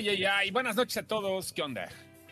[0.00, 0.50] Ay, ay, ay.
[0.50, 1.52] Buenas noches a todos.
[1.52, 1.86] ¿Qué onda?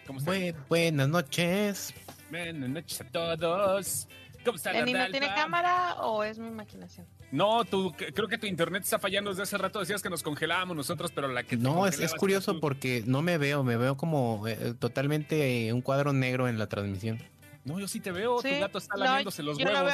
[0.07, 0.65] ¿Cómo están?
[0.71, 1.93] buenas noches.
[2.31, 4.09] Buenas noches a todos.
[4.43, 7.07] ¿Cómo está ¿Lenny no tiene cámara o es mi imaginación?
[7.31, 9.81] No, tú, creo que tu internet está fallando desde hace rato.
[9.81, 11.59] Decías que nos congelábamos nosotros, pero la que.
[11.59, 16.15] No, es, es, curioso porque no me veo, me veo como eh, totalmente un cuadro
[16.15, 17.19] negro en la transmisión.
[17.67, 18.41] No, yo sí te veo.
[18.41, 19.93] Tu gato está lamiéndose los huevos.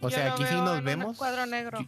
[0.00, 1.08] O sea, aquí sí nos vemos.
[1.08, 1.84] Un cuadro negro.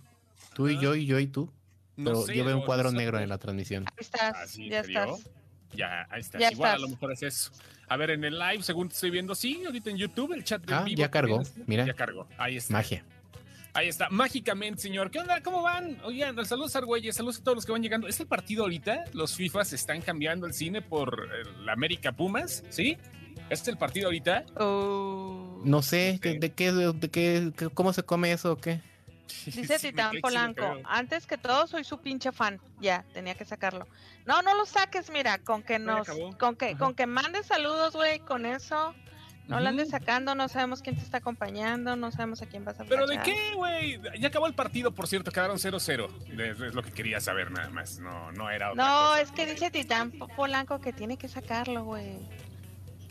[0.53, 1.49] Tú y yo y yo y tú.
[1.97, 3.85] Pero yo veo un cuadro negro en la transmisión.
[3.87, 5.31] Ahí estás, ya estás.
[5.75, 6.53] Ya, ahí estás.
[6.53, 7.51] Igual a lo mejor es eso.
[7.89, 10.75] A ver, en el live, según estoy viendo, sí, ahorita en YouTube, el chat de
[10.75, 10.99] ah, vivo.
[10.99, 11.87] Ya cargó, mira.
[11.87, 12.73] Ya cargó, ahí está.
[12.73, 13.05] Magia.
[13.77, 15.11] Ahí está, mágicamente, señor.
[15.11, 15.43] ¿Qué onda?
[15.43, 15.99] ¿Cómo van?
[16.03, 18.09] Oigan, saludos a Argüelles, saludos a todos los que van llegando.
[18.09, 19.05] ¿Es el partido ahorita?
[19.13, 21.29] Los FIFAs están cambiando el cine por
[21.63, 22.97] la América Pumas, ¿sí?
[23.51, 24.47] ¿Es el partido ahorita?
[24.57, 25.61] Oh.
[25.63, 28.81] No sé, ¿de, qué, de qué, cómo se come eso o qué?
[29.47, 32.61] Dice Titán Polanco, antes que todo soy su pinche fan.
[32.81, 33.87] Ya, tenía que sacarlo.
[34.25, 38.21] No, no lo saques, mira, con que nos, con que, con que mandes saludos, güey,
[38.21, 38.95] con eso.
[39.49, 42.81] No lo andes sacando, no sabemos quién te está acompañando, no sabemos a quién vas
[42.81, 44.01] a ¿Pero de qué, güey?
[44.19, 46.09] Ya acabó el partido, por cierto, quedaron 0-0.
[46.41, 49.71] Es, lo que quería saber nada más, no, no era otra No, es que dice
[49.71, 52.19] Titán Polanco que tiene que sacarlo, güey.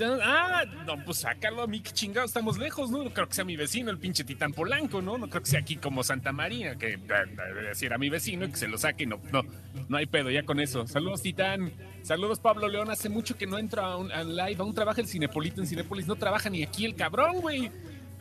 [0.02, 3.04] Ah, no, pues sácalo a mí, que chingado, estamos lejos, ¿no?
[3.04, 5.18] No creo que sea mi vecino, el pinche Titán Polanco, ¿no?
[5.18, 8.50] No creo que sea aquí como Santa María, que debe decir a mi vecino y
[8.50, 9.44] que se lo saque, no, no,
[9.88, 10.88] no hay pedo, ya con eso.
[10.88, 11.72] Saludos, Titán.
[12.02, 12.90] Saludos, Pablo León.
[12.90, 16.16] Hace mucho que no entro a un live, aún trabaja el Cinepolito en Cinepolis, no
[16.16, 17.72] trabaja ni aquí el cabrón, güey.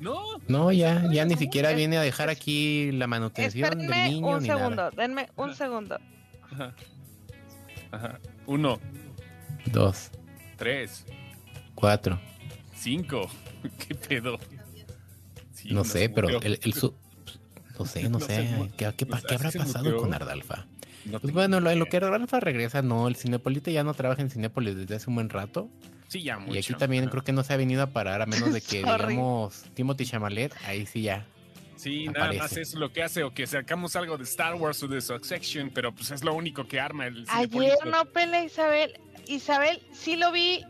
[0.00, 0.20] No.
[0.48, 4.26] No, ya, ya ni siquiera viene a dejar aquí la manutención del niño.
[4.26, 5.98] Un segundo, denme un segundo.
[6.52, 6.74] Ajá.
[7.90, 8.18] Ajá.
[8.46, 8.80] Uno.
[9.66, 10.10] Dos.
[10.56, 11.04] Tres.
[11.74, 12.20] Cuatro.
[12.76, 13.30] Cinco.
[13.88, 14.38] ¿Qué pedo?
[15.70, 16.60] no, sé, pero el,
[17.78, 18.70] no sé, no, sé.
[18.76, 20.66] ¿Qué, habrá pasado con Ardalfa?
[21.20, 24.76] pues bueno, en lo que Ardalfa regresa, no, el Cinepolite ya no trabaja en Cinépolis
[24.76, 25.68] desde hace un buen rato.
[26.08, 26.54] Sí, ya mucho.
[26.54, 28.78] Y aquí también creo que no se ha venido a parar, a menos de que,
[29.08, 31.26] digamos, Timothy Chamalet, ahí sí ya.
[31.76, 34.88] Sí, nada más es lo que hace, o que sacamos algo de Star Wars o
[34.88, 38.98] de Succession, pero pues es lo único que arma el Ayer no pelea Isabel.
[39.26, 40.64] Isabel, sí lo vi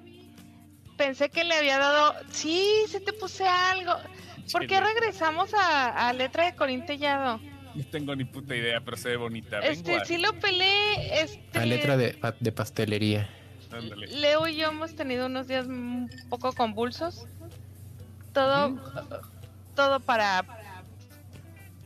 [0.97, 2.15] pensé que le había dado.
[2.31, 3.95] Sí, se te puse algo.
[4.53, 7.41] ¿Por qué regresamos a, letra de Corintellado?
[7.75, 9.59] No tengo ni puta idea, pero se ve bonita.
[9.61, 11.23] Este, sí lo pelé.
[11.23, 11.59] Este...
[11.59, 13.29] A letra de, de pastelería.
[14.09, 17.27] Leo y yo hemos tenido unos días un poco convulsos.
[18.33, 18.79] Todo,
[19.75, 20.45] todo para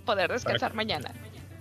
[0.04, 1.12] poder descansar mañana.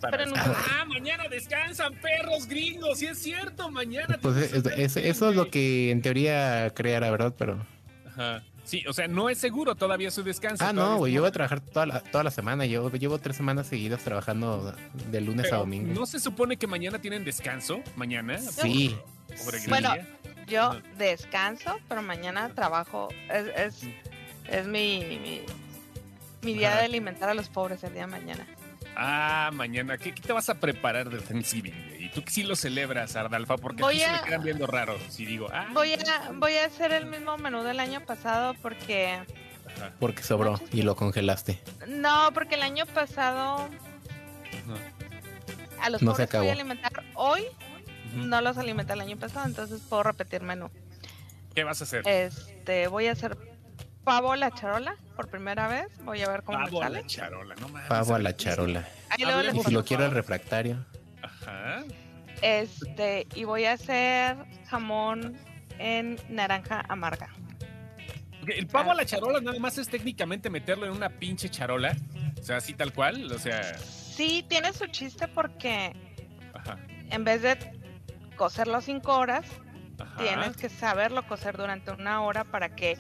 [0.04, 4.18] Ah, mañana descansan perros gringos, sí es cierto, mañana.
[4.22, 7.34] Pues eso es lo que en teoría creará, ¿verdad?
[7.38, 7.66] Pero.
[8.08, 8.44] Ajá.
[8.68, 10.62] Sí, o sea, no es seguro todavía su descanso.
[10.66, 12.66] Ah, no, güey, yo voy a trabajar toda la, toda la semana.
[12.66, 14.76] Yo llevo tres semanas seguidas trabajando
[15.10, 15.94] de lunes a domingo.
[15.94, 17.80] ¿No se supone que mañana tienen descanso?
[17.96, 18.38] ¿Mañana?
[18.38, 18.98] Sí.
[19.70, 19.94] Bueno,
[20.48, 23.08] yo descanso, pero mañana trabajo.
[23.30, 23.84] Es,
[24.50, 25.44] es, mi,
[26.42, 28.46] mi, día de alimentar a los pobres el día de mañana.
[29.00, 30.00] Ah, mañana.
[30.00, 31.98] ¿Qué, te vas a preparar de Thanksgiving?
[32.00, 33.56] ¿Y tú sí lo celebras, Ardalfa?
[33.58, 35.68] Porque a, se me quedan viendo raros si digo, ah.
[35.72, 39.20] Voy a, voy a hacer el mismo menú del año pasado porque...
[40.00, 41.62] Porque sobró y lo congelaste.
[41.88, 43.70] No, porque el año pasado...
[45.80, 47.44] A los no pobres voy a alimentar hoy.
[48.16, 50.72] No los alimenté el año pasado, entonces puedo repetir menú.
[51.54, 52.02] ¿Qué vas a hacer?
[52.08, 53.38] Este, voy a hacer
[54.08, 55.88] pavo a la charola por primera vez.
[56.06, 57.00] Voy a ver cómo pavo me sale.
[57.00, 57.90] a la charola, no mames.
[57.90, 58.88] Pavo a la charola.
[59.18, 60.78] y si lo quiero el refractario.
[61.22, 61.84] Ajá.
[62.42, 64.38] Este, y voy a hacer
[64.70, 65.38] jamón
[65.78, 67.28] en naranja amarga.
[68.48, 71.94] El pavo a la charola nada más es técnicamente meterlo en una pinche charola.
[72.40, 73.30] O sea, así tal cual.
[73.30, 73.78] O sea.
[73.78, 75.94] Sí, tiene su chiste porque
[76.54, 76.78] Ajá.
[77.10, 77.58] en vez de
[78.38, 79.46] cocerlo cinco horas,
[80.18, 82.98] tienes que saberlo cocer durante una hora para que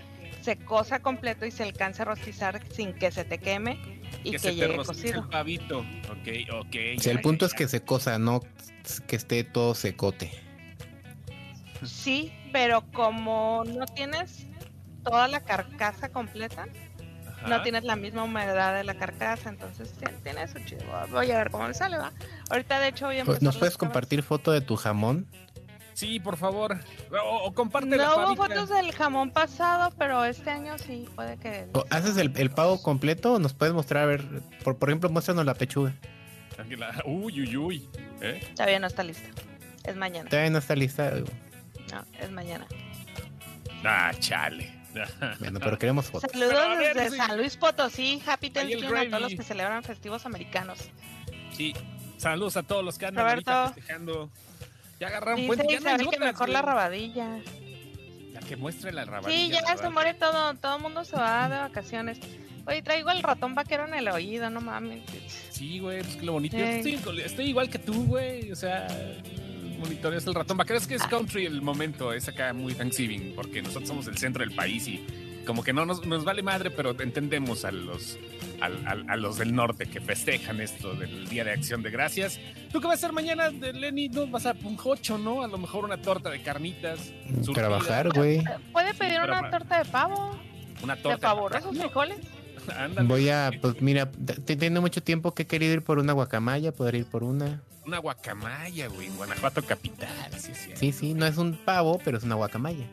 [0.47, 4.55] se cosa completo y se alcance a rostizar sin que se te queme y que,
[4.55, 5.23] llegue cocido.
[5.23, 5.79] El pavito.
[5.79, 6.75] Ok, ok.
[7.05, 8.39] el punto es que se cosa, no
[9.07, 10.31] que esté todo secote.
[11.83, 14.47] Sí, pero como no tienes
[15.03, 16.65] toda la carcasa completa,
[17.45, 19.93] no tienes la misma humedad de la carcasa, entonces
[20.23, 20.85] tiene su chido.
[21.11, 22.13] Voy a ver cómo me sale, va.
[22.49, 25.27] Ahorita de hecho voy a ¿Nos puedes compartir foto de tu jamón?
[25.97, 26.77] Sí, por favor.
[27.25, 31.65] O, comparte no hubo fotos del jamón pasado, pero este año sí puede que.
[31.89, 34.03] ¿Haces el, el pavo completo o nos puedes mostrar?
[34.03, 34.23] A ver,
[34.63, 35.95] por, por ejemplo, muéstranos la pechuga.
[37.03, 37.89] Uy, uy, uy.
[38.21, 38.47] ¿Eh?
[38.55, 39.27] Todavía no está lista.
[39.85, 40.29] Es mañana.
[40.29, 41.11] Todavía no está lista.
[41.91, 42.67] No, es mañana.
[43.83, 44.71] Ah, chale.
[45.39, 46.29] bueno, pero queremos fotos.
[46.31, 48.21] Saludos desde San Luis Potosí.
[48.23, 50.77] Happy Thanksgiving a todos los que celebran festivos americanos.
[51.53, 51.73] Sí.
[52.17, 54.29] Saludos a todos los que andan ahorita festejando.
[54.99, 55.79] Ya agarraron Dice puente.
[55.81, 57.39] Ya que mejor la rabadilla.
[58.33, 59.59] La que muestre la rabadilla.
[59.59, 60.55] Sí, ya se muere todo.
[60.55, 62.19] Todo el mundo se va de vacaciones.
[62.65, 65.01] Oye, traigo el ratón vaquero en el oído, no mames.
[65.49, 66.57] Sí, güey, pues que lo bonito.
[66.57, 68.51] Estoy, estoy, igual que tú, güey.
[68.51, 68.87] O sea,
[69.79, 70.77] monitoreas el ratón vaquero.
[70.77, 74.43] Es que es country el momento, es acá muy Thanksgiving, porque nosotros somos el centro
[74.43, 75.05] del país y
[75.47, 78.19] como que no nos, nos vale madre, pero entendemos a los,
[78.61, 82.39] a, los del norte que festejan esto del Día de Acción de Gracias.
[82.71, 84.09] ¿Tú qué vas a hacer mañana, Lenny?
[84.09, 85.41] ¿No vas a un jocho, no?
[85.41, 86.99] A lo mejor una torta de carnitas.
[87.53, 88.43] Trabajar, güey.
[88.73, 90.37] Puede pedir una torta de pavo.
[90.83, 92.19] Una torta de pavo, esos frijoles.
[93.03, 96.95] Voy a, pues mira, tengo mucho tiempo que he querido ir por una guacamaya, poder
[96.95, 97.63] ir por una.
[97.85, 100.09] Una guacamaya, güey, Guanajuato capital.
[100.37, 102.85] Sí, sí, sí, sí, no es un pavo, pero es una guacamaya.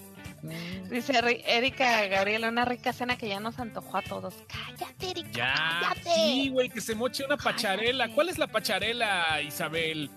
[0.90, 1.12] Dice
[1.46, 4.34] Erika Gabriela, una rica cena que ya nos antojó a todos.
[4.46, 5.30] Cállate, Erika.
[5.32, 6.10] Ya, cállate.
[6.14, 8.08] Sí, güey, que se moche una pacharela.
[8.08, 10.10] ¿Cuál es la pacharela, Isabel?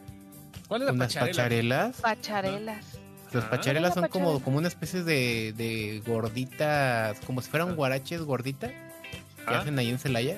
[0.68, 2.02] ¿Cuál es la ¿Unas pacharelas?
[2.02, 3.00] Pacharelas.
[3.32, 3.50] Las ah.
[3.50, 7.74] pacharelas son como, como una especie de, de gorditas, como si fueran ah.
[7.74, 9.60] guaraches gordita que ah.
[9.60, 10.38] hacen ahí en Celaya.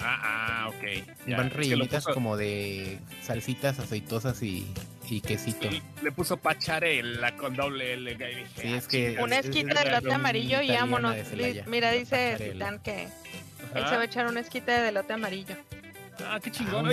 [0.00, 1.36] Ah, ah, ok.
[1.36, 4.66] Van rellenitas como de salsitas aceitosas y,
[5.08, 5.68] y quesito.
[6.02, 8.16] le puso pacharela con doble L.
[8.56, 9.16] sí, es que.
[9.20, 11.16] Una esquita de lote amarillo y vámonos.
[11.66, 13.08] Mira, dice Titán que
[13.74, 15.56] él se va a echar una esquita de lote amarillo.
[16.26, 16.88] Ah, qué chingón.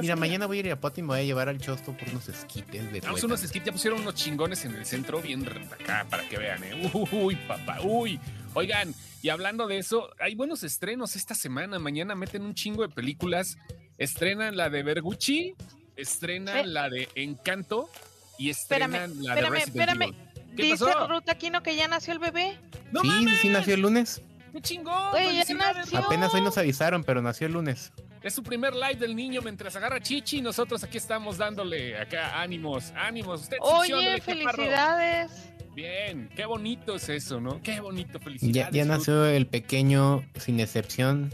[0.00, 2.08] mira, mañana voy a ir a Poti y me voy a llevar al chosto por
[2.08, 6.06] unos esquites de Vamos unos esquites, ya pusieron unos chingones en el centro, bien acá,
[6.08, 6.90] para que vean, ¿eh?
[7.12, 8.20] Uy, papá, uy.
[8.54, 11.78] Oigan, y hablando de eso, hay buenos estrenos esta semana.
[11.78, 13.58] Mañana meten un chingo de películas.
[13.98, 15.54] Estrenan la de Bergucci,
[15.96, 17.90] estrenan la de Encanto
[18.38, 20.02] y estrenan la de Resident espérame.
[20.02, 20.16] Evil.
[20.56, 21.08] ¿Qué Dice pasó?
[21.08, 22.58] Ruth Aquino que ya nació el bebé.
[22.90, 23.40] ¡No sí, mames!
[23.40, 24.22] sí, nació el lunes.
[24.52, 24.94] ¡Qué chingón!
[25.94, 27.92] Apenas hoy nos avisaron, pero nació el lunes.
[28.22, 30.40] Es su primer live del niño mientras agarra chichi.
[30.40, 33.42] Nosotros aquí estamos dándole acá ánimos, ánimos.
[33.42, 35.30] Usted Oye, felicidades.
[35.74, 37.60] Bien, qué bonito es eso, ¿no?
[37.62, 38.74] Qué bonito, felicidades.
[38.74, 41.32] Ya, nació el pequeño, sin excepción.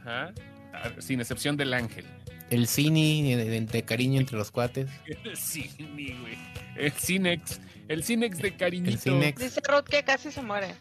[0.00, 0.34] Ajá,
[0.74, 2.04] ah, sin excepción del ángel.
[2.50, 4.88] El cine de, cariño entre los cuates.
[5.24, 6.38] El cine, güey.
[6.76, 7.60] El Cinex.
[7.88, 8.98] El Cinex de cariñito.
[8.98, 9.40] Cinex.
[9.40, 10.74] Dice Rod que casi se muere.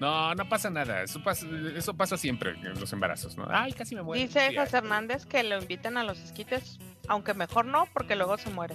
[0.00, 1.02] No, no pasa nada.
[1.02, 1.46] Eso pasa,
[1.76, 3.46] eso pasa siempre en los embarazos, ¿no?
[3.48, 4.22] Ay, casi me muero.
[4.22, 6.78] Dice José Hernández que lo invitan a los esquites,
[7.08, 8.74] aunque mejor no, porque luego se muere.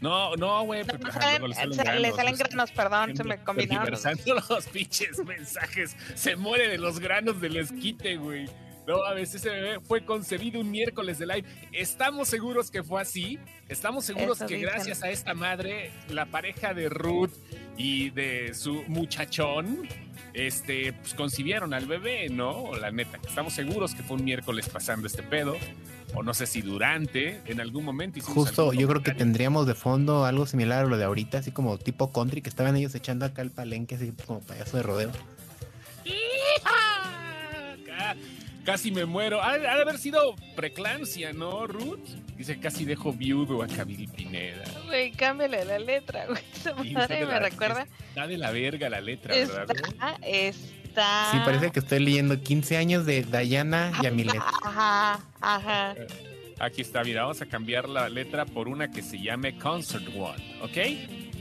[0.00, 0.84] No, no, güey.
[0.84, 3.92] No, le, salen, granos, perdón, se me combinaron.
[4.48, 5.96] los pinches mensajes.
[6.14, 8.48] Se muere de los granos del esquite, güey.
[8.86, 11.44] No, a veces ese bebé fue concebido un miércoles de live.
[11.72, 13.38] Estamos seguros que fue así.
[13.68, 17.32] Estamos seguros que gracias a esta madre, la pareja de Ruth
[17.76, 19.88] y de su muchachón,
[20.34, 22.74] este, pues concibieron al bebé, ¿no?
[22.74, 23.18] La neta.
[23.26, 25.56] Estamos seguros que fue un miércoles pasando este pedo
[26.14, 28.20] o no sé si durante, en algún momento.
[28.20, 31.78] Justo, yo creo que tendríamos de fondo algo similar a lo de ahorita, así como
[31.78, 35.12] tipo country, que estaban ellos echando acá el palenque, así como payaso de rodeo.
[38.64, 39.42] Casi me muero.
[39.42, 42.08] Ha, de haber sido preclancia, ¿no, Ruth?
[42.36, 44.64] Dice, casi dejo viudo a Cabil Pineda.
[44.86, 46.42] Güey, cámbiale la letra, güey.
[46.54, 47.86] Esa madre me recuerda.
[48.08, 49.66] Está de la verga la letra, ¿verdad?
[50.22, 54.42] Es Sí, parece que estoy leyendo 15 años de Dayana Yamilet.
[54.62, 55.94] Ajá, ajá.
[56.58, 60.60] Aquí está, mira, vamos a cambiar la letra por una que se llame Concert One,
[60.60, 60.76] ¿ok?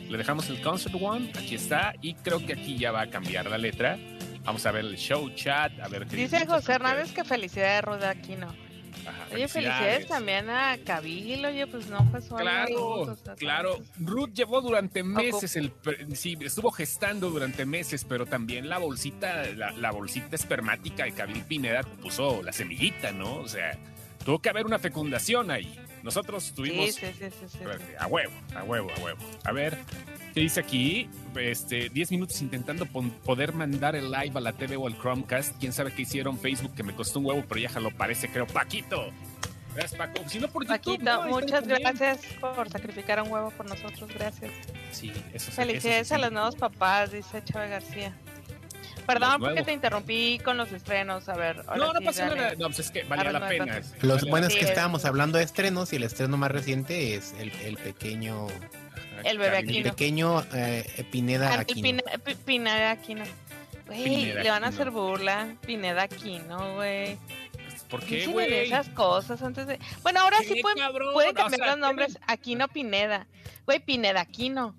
[0.09, 3.49] Le dejamos el Concert One, aquí está, y creo que aquí ya va a cambiar
[3.49, 3.99] la letra.
[4.43, 6.45] Vamos a ver el show chat, a ver qué dice.
[6.45, 8.47] José Hernández que felicidades, Ruda Aquino.
[9.33, 12.37] oye, felicidades también a Cabil, oye, pues no solo.
[12.37, 13.79] Claro, claro.
[13.99, 15.71] Ruth llevó durante meses el.
[16.13, 21.83] Sí, estuvo gestando durante meses, pero también la bolsita, la, bolsita espermática de Cabil Pineda
[22.01, 23.35] puso la semillita, ¿no?
[23.35, 23.77] O sea,
[24.25, 25.79] tuvo que haber una fecundación ahí.
[26.01, 26.95] Nosotros tuvimos.
[26.95, 27.59] Sí, sí, sí,
[27.99, 29.19] a huevo, a huevo, a huevo.
[29.43, 29.77] A ver,
[30.33, 31.09] ¿qué dice aquí?
[31.35, 35.57] Este, 10 minutos intentando poder mandar el live a la TV o al Chromecast.
[35.59, 38.47] Quién sabe qué hicieron Facebook, que me costó un huevo, pero ya lo parece, creo.
[38.47, 39.11] Paquito.
[39.75, 40.27] Gracias, Paco.
[40.27, 44.09] Si no por Paquito, muchas gracias por sacrificar un huevo por nosotros.
[44.13, 44.51] Gracias.
[44.91, 48.13] Sí, eso Felicidades a los nuevos papás, dice Chávez García.
[49.05, 51.27] Perdón porque te interrumpí con los estrenos.
[51.29, 52.53] A ver, no, no pasa nada.
[52.57, 53.81] No, pues es que valía la pena.
[54.01, 57.51] Lo bueno es que estábamos hablando de estrenos y el estreno más reciente es el,
[57.63, 58.47] el pequeño.
[59.23, 59.77] El bebé Aquino.
[59.77, 62.01] El pequeño eh, Pineda Aquino.
[62.45, 63.23] Pineda Aquino.
[63.85, 65.55] Güey, le van a hacer burla.
[65.65, 67.17] Pineda Aquino, güey.
[67.89, 68.53] ¿Por qué, güey?
[68.53, 69.77] esas cosas antes de.
[70.01, 72.17] Bueno, ahora sí pueden, puede cambiar los nombres.
[72.25, 73.27] Aquino Pineda.
[73.65, 74.75] Güey, Pineda Aquino.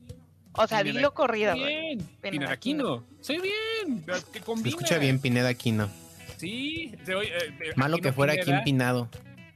[0.55, 1.55] O sea, dilo corrido.
[1.55, 3.05] Bien, Pineda Aquino.
[3.21, 4.05] Soy bien.
[4.05, 5.91] Que Se escucha bien Pineda Aquino.
[6.39, 6.95] Sí.
[7.05, 9.09] Se oye, eh, Malo que fuera aquí empinado.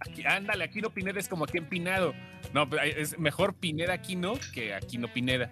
[0.09, 2.15] Aquí, ándale, Aquino Pineda es como aquí empinado.
[2.53, 5.51] No, es mejor Pineda Aquino que Aquino Pineda,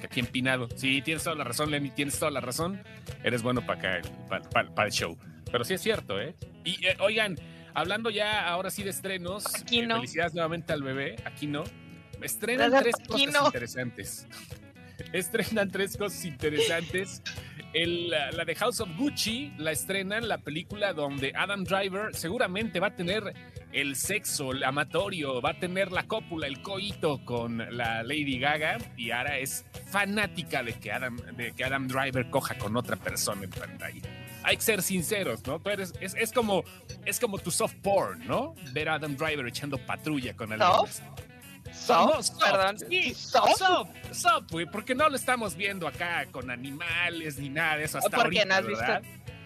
[0.00, 0.68] que aquí Pinado.
[0.76, 2.82] Sí, tienes toda la razón, Lenny, tienes toda la razón.
[3.22, 4.08] Eres bueno para acá,
[4.50, 5.16] para, el show.
[5.50, 6.34] Pero sí es cierto, ¿eh?
[6.64, 7.36] Y eh, oigan,
[7.74, 9.44] hablando ya ahora sí de estrenos,
[9.86, 9.96] no.
[9.96, 11.64] felicidades nuevamente al bebé, aquí no.
[12.20, 14.26] Estrenan tres cosas interesantes.
[15.12, 17.22] Estrenan tres cosas interesantes.
[17.74, 22.96] la de House of Gucci la estrenan la película donde Adam Driver seguramente va a
[22.96, 23.34] tener
[23.74, 28.78] el sexo, el amatorio, va a tener la cópula, el coito con la Lady Gaga
[28.96, 33.42] y ahora es fanática de que Adam, de que Adam Driver coja con otra persona
[33.42, 34.00] en pantalla.
[34.44, 35.60] Hay que ser sinceros, ¿no?
[36.00, 36.62] es, como,
[37.04, 38.54] es como tu soft porn, ¿no?
[38.72, 40.70] Ver a Adam Driver echando patrulla con alguien.
[40.70, 41.00] ¿Soft?
[41.72, 42.78] Soft, perdón.
[43.14, 47.98] soft, soft, güey, porque no lo estamos viendo acá con animales ni nada de eso
[47.98, 49.00] hasta porque no has visto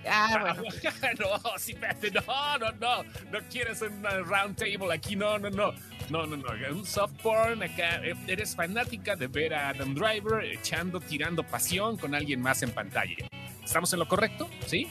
[0.06, 0.62] Ah, bueno.
[1.18, 1.76] no, sí,
[2.12, 5.72] no, no, no, no quieres un round table aquí, no, no, no,
[6.10, 11.00] no, no, no, un soft porn acá, eres fanática de ver a Adam Driver echando,
[11.00, 13.28] tirando pasión con alguien más en pantalla.
[13.62, 14.48] ¿Estamos en lo correcto?
[14.66, 14.88] ¿Sí?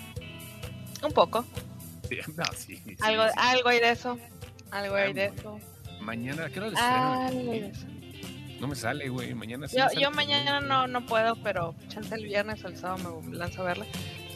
[1.03, 1.45] Un poco.
[2.09, 4.19] Sí, no, sí, algo, algo hay de eso,
[4.71, 5.59] algo hay de eso.
[6.01, 9.33] Mañana, ¿qué hora les No me sale, güey.
[9.33, 13.21] Mañana sí Yo, yo mañana no, no puedo, pero chance el viernes o el sábado
[13.21, 13.85] me lanzo a verla.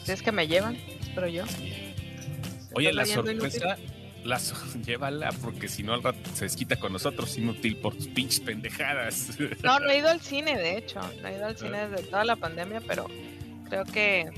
[0.04, 1.44] Si es que me llevan, espero yo.
[2.74, 3.76] Oye, la sorpresa,
[4.24, 4.40] la
[4.86, 9.30] llévala porque si no al rato se desquita con nosotros, inútil por tus pinches pendejadas.
[9.62, 11.00] No, no he ido al cine, de hecho.
[11.20, 13.06] No he ido al cine desde toda la pandemia, pero
[13.68, 14.30] creo que.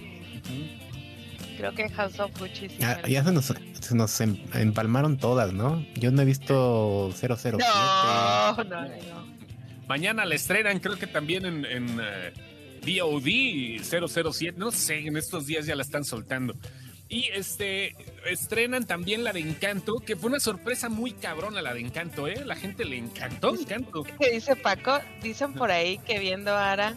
[1.56, 5.86] Creo que House of Gucci Ya, se, nos, se nos em, empalmaron todas, ¿no?
[5.94, 7.58] Yo no he visto 007.
[7.58, 9.34] No, no, no.
[9.86, 12.00] Mañana la estrenan, creo que también en, en
[12.84, 16.54] VOD 007, no sé, en estos días ya la están soltando.
[17.08, 17.94] Y este
[18.26, 22.44] estrenan también la de Encanto, que fue una sorpresa muy cabrona la de Encanto, ¿eh?
[22.44, 24.04] La gente le encantó Encanto.
[24.18, 24.98] ¿Qué dice Paco?
[25.22, 26.94] Dicen por ahí que viendo a Ara.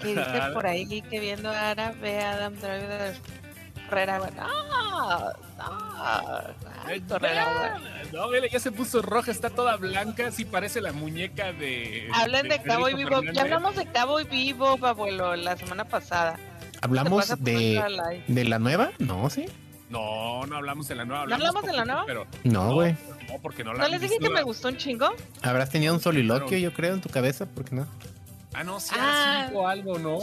[0.00, 3.16] Que dice por ahí que viendo a Ara ve a Adam Driver
[3.88, 4.20] Herrera.
[4.38, 5.32] ¡Ah!
[5.58, 6.50] ¡Ah!
[8.12, 12.08] No, ya se puso roja, está toda blanca, sí parece la muñeca de.
[12.12, 13.22] Hablan de, Cabo y Vivo.
[13.32, 16.38] Ya hablamos de Cabo y Vivo, abuelo, la semana pasada.
[16.82, 18.90] ¿Hablamos de, de la nueva?
[18.98, 19.46] No, sí.
[19.88, 21.26] No, no hablamos de la nueva.
[21.26, 22.04] ¿No hablamos de la nueva?
[22.06, 22.96] Pero, no, güey.
[23.28, 25.10] No, porque no la ¿No les dije que me gustó un chingo?
[25.42, 27.86] Habrás tenido un soliloquio, yo creo, en tu cabeza, ¿por qué no?
[28.54, 30.20] Ah, no, sí, ah, algo, ¿no?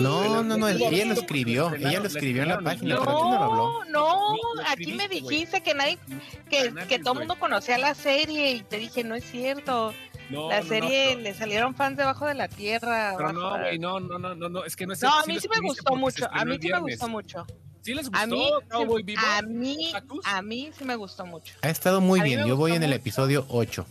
[0.00, 3.42] No, no, no, ella lo escribió, ella lo escribió en la página, no, no lo
[3.44, 3.84] habló.
[3.84, 4.34] No,
[4.66, 5.98] aquí me dijiste que nadie,
[6.50, 9.94] que, que todo el mundo conocía la serie y te dije, no es cierto.
[10.28, 13.14] la serie le salieron fans debajo de la tierra.
[13.16, 15.48] Pero no, güey, no, no, no, no, es que no es No, a mí sí
[15.48, 17.46] me gustó mucho, a mí sí me gustó mucho.
[17.82, 18.50] ¿Sí les gustó a mí,
[19.16, 19.92] A mí,
[20.24, 21.54] a mí sí me gustó mucho.
[21.62, 23.86] Ha estado muy bien, yo voy en el episodio 8.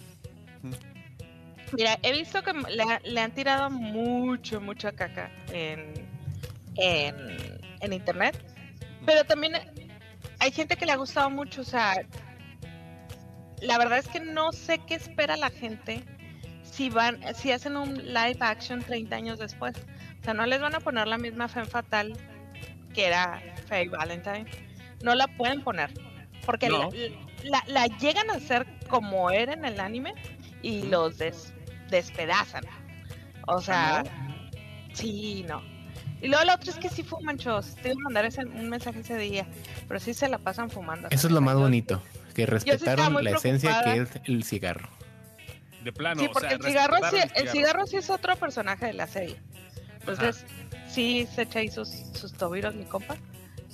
[1.74, 2.54] Mira, he visto que
[3.04, 6.08] le, han tirado mucho, mucho caca en,
[6.78, 8.42] en, internet,
[9.06, 9.54] pero también
[10.40, 12.06] hay gente que le ha gustado mucho, o sea,
[13.62, 16.04] la verdad es que no sé qué espera la gente
[16.64, 19.76] si van, si hacen un live action 30 años después.
[20.22, 22.14] O sea, no les van a poner la misma fe fatal
[22.94, 24.46] que era Faye Valentine.
[25.02, 25.92] No la pueden poner.
[26.46, 30.14] Porque la, la, llegan a hacer como era en el anime
[30.62, 31.54] y los des,
[31.90, 32.64] despedazan.
[33.48, 34.04] O sea,
[34.94, 35.62] sí, no.
[36.22, 37.76] Y luego lo otro es que sí fuman, chos.
[37.76, 39.48] Te iba a mandar ese, un mensaje ese día,
[39.88, 41.08] pero sí se la pasan fumando.
[41.12, 42.02] Eso es lo más bonito,
[42.34, 44.90] que respetaron la esencia que es el cigarro.
[45.84, 49.08] De plano, sí, porque el, cigarro sí, el cigarro sí es otro personaje de la
[49.08, 49.38] serie.
[50.00, 50.46] Entonces,
[50.90, 53.16] sí se echa ahí sus, sus tobiros, mi compa.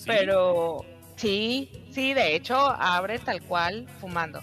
[0.05, 4.41] Pero sí, sí, de hecho, abre tal cual fumando.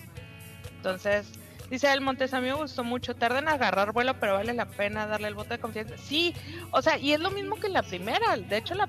[0.76, 1.26] Entonces,
[1.70, 3.14] Dice el Montes, a mí me gustó mucho.
[3.14, 5.96] Tardan en agarrar vuelo, pero vale la pena darle el voto de confianza.
[5.96, 6.34] Sí,
[6.72, 8.36] o sea, y es lo mismo que la primera.
[8.36, 8.88] De hecho, la,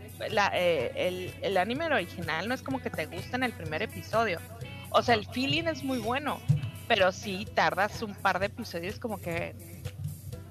[0.55, 4.39] eh, el, el, anime original no es como que te gusta en el primer episodio.
[4.89, 6.39] O sea, el feeling es muy bueno,
[6.87, 9.55] pero sí tardas un par de episodios como que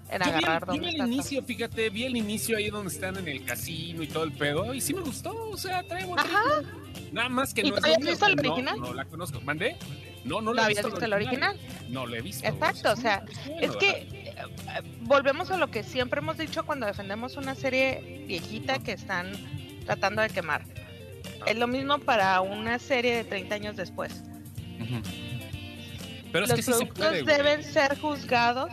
[0.08, 3.44] en agarrar vi, vi el inicio, fíjate, vi el inicio ahí donde están en el
[3.44, 6.62] casino y todo el pedo, y sí me gustó, o sea, trae Ajá.
[7.12, 8.78] Nada más que no es lo visto el original?
[8.80, 9.40] No, la conozco.
[9.40, 9.76] ¿Mandé?
[10.24, 11.04] No, no la he visto.
[11.04, 11.58] el original?
[11.88, 12.46] No lo he visto.
[12.46, 13.24] Exacto, o sea,
[13.60, 14.34] es que eh,
[15.00, 19.32] volvemos a lo que siempre hemos dicho cuando defendemos una serie viejita que están
[19.86, 20.64] tratando de quemar.
[21.46, 24.22] Es lo mismo para una serie de 30 años después.
[26.32, 28.70] Pero es Los que productos deben ser juzgados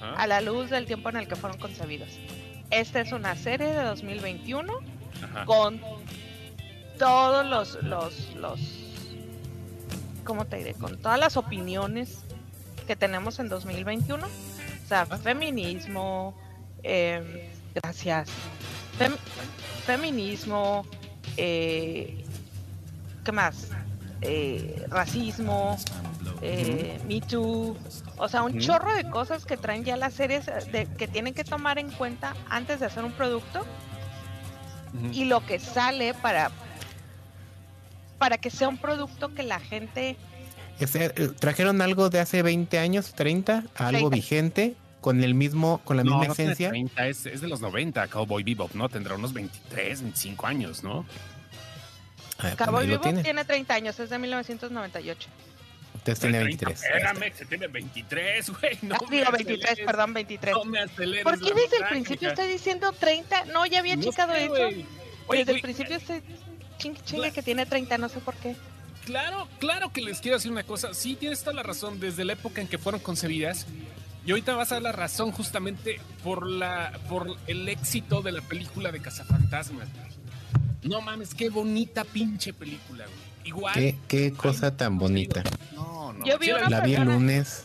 [0.00, 2.18] a la luz del tiempo en el que fueron concebidos.
[2.70, 4.72] Esta es una serie de 2021
[5.44, 5.80] con
[6.98, 8.60] todos los, los, los,
[10.28, 10.74] ¿cómo te diré?
[10.74, 12.18] Con todas las opiniones
[12.86, 14.26] que tenemos en 2021.
[14.26, 15.16] O sea, ah.
[15.16, 16.34] feminismo,
[16.82, 17.24] em,
[17.74, 18.28] gracias,
[19.86, 20.84] feminismo,
[21.38, 22.22] eh,
[23.24, 23.70] ¿qué más?
[24.20, 25.78] Eh, racismo,
[26.42, 27.74] eh, Me Too,
[28.18, 31.44] o sea, un chorro de cosas que traen ya las series de, que tienen que
[31.44, 33.64] tomar en cuenta antes de hacer un producto
[35.10, 36.50] y lo que sale para
[38.18, 40.16] para que sea un producto que la gente
[40.80, 46.04] eh, trajeron algo de hace 20 años, 30, algo vigente con el mismo con la
[46.04, 46.70] misma esencia.
[46.98, 48.88] es, es, de los 90, Cowboy Bebop, ¿no?
[48.88, 51.04] Tendrá unos 23, 25 años, ¿no?
[52.38, 55.28] Ah, Cowboy Bebop tiene 30 años, es de 1998.
[55.94, 56.82] Entonces tiene 23.
[56.82, 58.78] Espérame, se tiene 23, güey.
[58.82, 60.54] No ah, digo 23, perdón, 23.
[60.54, 63.46] No me aceleres ¿Por qué desde el principio estoy diciendo 30?
[63.46, 64.54] No, ya había checado eso.
[65.28, 66.22] desde el principio estoy
[66.78, 68.56] chingue chingue que tiene 30, no sé por qué.
[69.04, 70.94] Claro, claro que les quiero decir una cosa.
[70.94, 71.98] Sí, tienes toda la razón.
[71.98, 73.66] Desde la época en que fueron concebidas,
[74.26, 78.42] y ahorita vas a dar la razón justamente por la por el éxito de la
[78.42, 79.88] película de Cazafantasmas.
[80.82, 83.28] No mames, qué bonita pinche película, güey.
[83.44, 83.96] Igual.
[84.06, 85.42] Qué, cosa tan bonita.
[85.74, 86.26] No, no.
[86.26, 87.64] Yo vi la vi el lunes.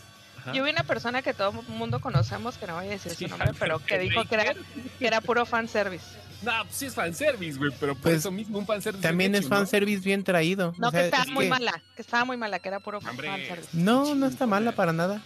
[0.52, 3.28] Yo vi una persona que todo el mundo conocemos, que no voy a decir su
[3.28, 4.54] nombre, pero que dijo que era,
[4.98, 6.04] que era puro fanservice.
[6.44, 9.02] No, pues sí es fanservice, güey, pero por pues, eso mismo un fanservice.
[9.02, 10.74] También es fanservice bien traído.
[10.78, 13.68] No, que estaba muy mala, que estaba muy mala, que era puro fanservice.
[13.72, 15.22] No, no está mala para nada.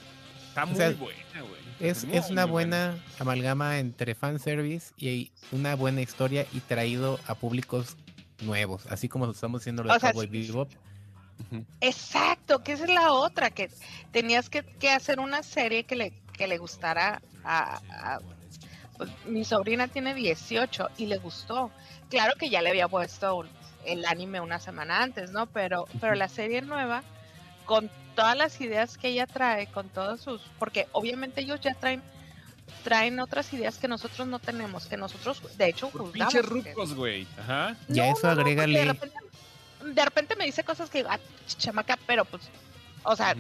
[0.48, 1.58] Está muy buena, güey.
[1.80, 7.96] Es, es una buena amalgama entre fanservice y una buena historia y traído a públicos
[8.40, 10.70] nuevos, así como estamos haciendo los Cowboy Bebop.
[11.80, 13.70] Exacto, que esa es la otra, que
[14.10, 18.18] tenías que, hacer una serie que le, que le gustara a,
[19.26, 21.70] mi sobrina tiene 18 y le gustó.
[22.10, 23.44] Claro que ya le había puesto
[23.84, 25.46] el anime una semana antes, ¿no?
[25.46, 27.02] Pero, pero la serie nueva,
[27.64, 32.02] con todas las ideas que ella trae, con todos sus, porque obviamente ellos ya traen
[32.84, 36.12] traen otras ideas que nosotros no tenemos, que nosotros de hecho juzgamos.
[36.12, 37.26] Pinche rucos, güey.
[37.38, 37.76] Ajá.
[37.88, 38.78] Ya eso agrégale.
[39.84, 42.42] de, repente, me dice cosas que, ah, chamaca, pero pues,
[43.04, 43.34] o sea,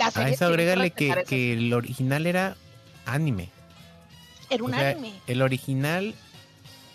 [0.00, 2.56] A eso agrégale que, que el original era
[3.06, 3.50] anime.
[4.52, 5.14] Era un anime.
[5.26, 6.14] El original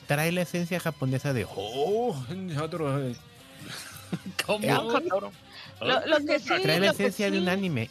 [0.08, 2.16] trae la esencia japonesa de oh,
[4.46, 5.02] ¿Cómo?
[5.82, 7.90] Lo, que sí, trae la esencia de un anime.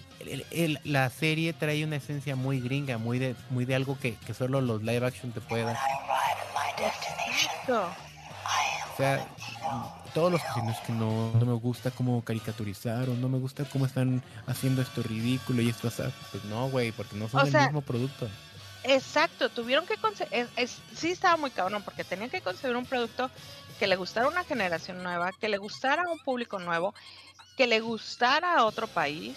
[0.85, 4.83] la serie trae una esencia muy gringa, muy de, muy de algo que, solo los
[4.83, 5.76] live action te pueden dar.
[8.92, 9.29] O sea,
[10.14, 10.40] todos los
[10.87, 15.61] que no, no me gusta cómo caricaturizaron, no me gusta cómo están haciendo esto ridículo
[15.61, 16.02] y esto así.
[16.33, 18.26] Pues no, güey, porque no son el mismo producto.
[18.88, 20.49] Exacto, tuvieron que concebir,
[20.94, 23.31] sí estaba muy cabrón, porque tenían que concebir un producto
[23.79, 26.94] que le gustara a una generación nueva, que le gustara a un público nuevo
[27.57, 29.35] que le gustara a otro país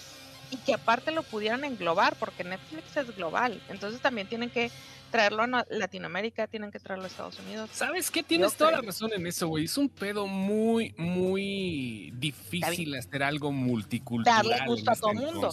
[0.51, 3.61] y que aparte lo pudieran englobar, porque Netflix es global.
[3.69, 4.71] Entonces también tienen que
[5.11, 7.69] traerlo a Latinoamérica, tienen que traerlo a Estados Unidos.
[7.73, 8.23] ¿Sabes qué?
[8.23, 9.65] Tienes toda la razón en eso, güey.
[9.65, 14.47] Es un pedo muy, muy difícil hacer algo multicultural.
[14.47, 15.51] Darle gusto a todo el mundo.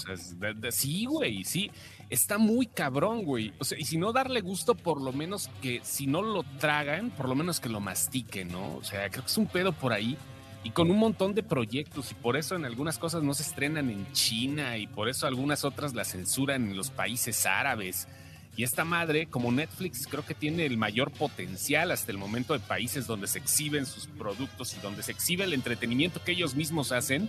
[0.71, 1.71] sí, güey, sí.
[2.09, 3.53] Está muy cabrón, güey.
[3.59, 7.11] O sea, y si no darle gusto, por lo menos que si no lo tragan,
[7.11, 8.77] por lo menos que lo mastiquen, ¿no?
[8.77, 10.17] O sea, creo que es un pedo por ahí
[10.63, 13.91] y con un montón de proyectos y por eso en algunas cosas no se estrenan
[13.91, 18.09] en China y por eso algunas otras las censuran en los países árabes.
[18.57, 22.61] Y esta madre, como Netflix, creo que tiene el mayor potencial hasta el momento de
[22.61, 26.91] países donde se exhiben sus productos y donde se exhibe el entretenimiento que ellos mismos
[26.91, 27.29] hacen.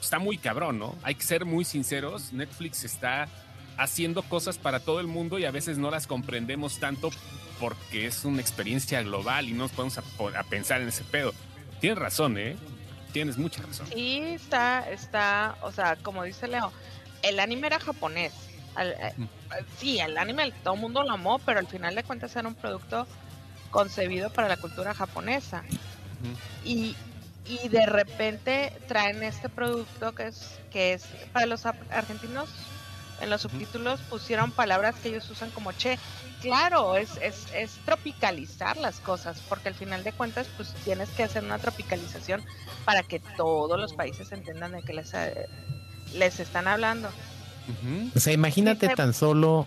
[0.00, 0.96] Está muy cabrón, ¿no?
[1.02, 2.32] Hay que ser muy sinceros.
[2.32, 3.28] Netflix está
[3.78, 7.10] haciendo cosas para todo el mundo y a veces no las comprendemos tanto
[7.60, 10.02] porque es una experiencia global y no nos podemos a,
[10.38, 11.32] a pensar en ese pedo.
[11.80, 12.56] Tienes razón, ¿eh?
[13.12, 13.86] Tienes mucha razón.
[13.92, 16.72] Sí, está, está, o sea, como dice Leo,
[17.22, 18.32] el anime era japonés.
[18.80, 19.12] Eh,
[19.78, 22.54] sí, el anime todo el mundo lo amó, pero al final de cuentas era un
[22.54, 23.06] producto
[23.70, 25.62] concebido para la cultura japonesa.
[26.64, 26.96] y,
[27.46, 32.48] y de repente traen este producto que es, que es para los argentinos
[33.20, 35.98] en los subtítulos pusieron palabras que ellos usan como che.
[36.40, 41.24] Claro, es, es, es, tropicalizar las cosas, porque al final de cuentas, pues tienes que
[41.24, 42.42] hacer una tropicalización
[42.84, 45.46] para que todos los países entiendan de qué les, eh,
[46.14, 47.08] les están hablando.
[48.14, 49.66] O sea, imagínate tan solo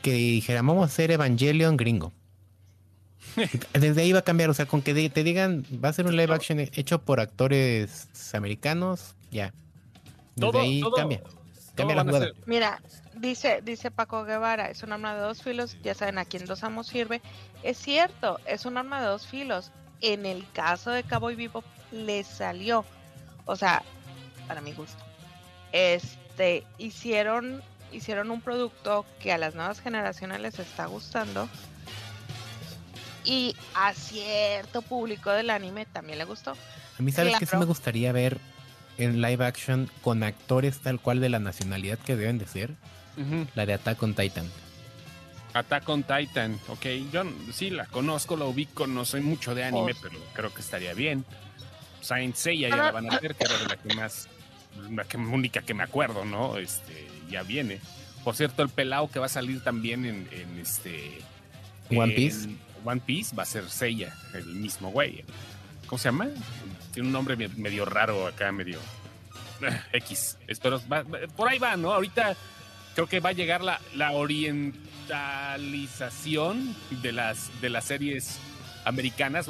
[0.00, 2.12] que dijéramos vamos a hacer Evangelion gringo.
[3.72, 6.16] Desde ahí va a cambiar, o sea, con que te digan va a ser un
[6.16, 9.52] live action hecho por actores americanos, ya.
[10.36, 11.20] Desde ahí cambia
[12.46, 12.80] Mira,
[13.14, 16.64] dice, dice Paco Guevara, es un arma de dos filos, ya saben a quién dos
[16.64, 17.20] amos sirve.
[17.62, 19.70] Es cierto, es un arma de dos filos.
[20.00, 21.62] En el caso de Cowboy Vivo
[21.92, 22.84] le salió.
[23.44, 23.82] O sea,
[24.46, 25.02] para mi gusto.
[25.72, 27.62] Es este, hicieron,
[27.92, 31.50] hicieron un producto que a las nuevas generaciones les está gustando
[33.24, 36.52] y a cierto público del anime también le gustó.
[36.98, 38.38] A mí, ¿sabes que sí me gustaría ver
[39.00, 42.74] en live action con actores tal cual de la nacionalidad que deben de ser?
[43.54, 44.48] La de Attack on Titan.
[45.52, 46.86] Attack on Titan, ok.
[47.12, 50.94] Yo sí la conozco, la ubico, no soy mucho de anime, pero creo que estaría
[50.94, 51.24] bien.
[52.00, 54.28] Saint Seiya ya la van a hacer, que era de la que más,
[54.90, 56.56] la que, única que me acuerdo, ¿no?
[56.56, 57.80] Este, ya viene.
[58.24, 61.18] Por cierto, el pelao que va a salir también en, este.
[61.90, 62.48] One Piece.
[62.84, 65.24] One Piece va a ser Seiya, el mismo güey.
[65.90, 66.28] ¿Cómo se llama?
[66.94, 68.78] Tiene un nombre medio raro acá, medio.
[69.92, 70.38] X.
[70.46, 70.80] Espero,
[71.36, 71.92] por ahí va, ¿no?
[71.92, 72.36] Ahorita
[72.94, 78.38] creo que va a llegar la, la orientalización de las, de las series
[78.84, 79.48] americanas,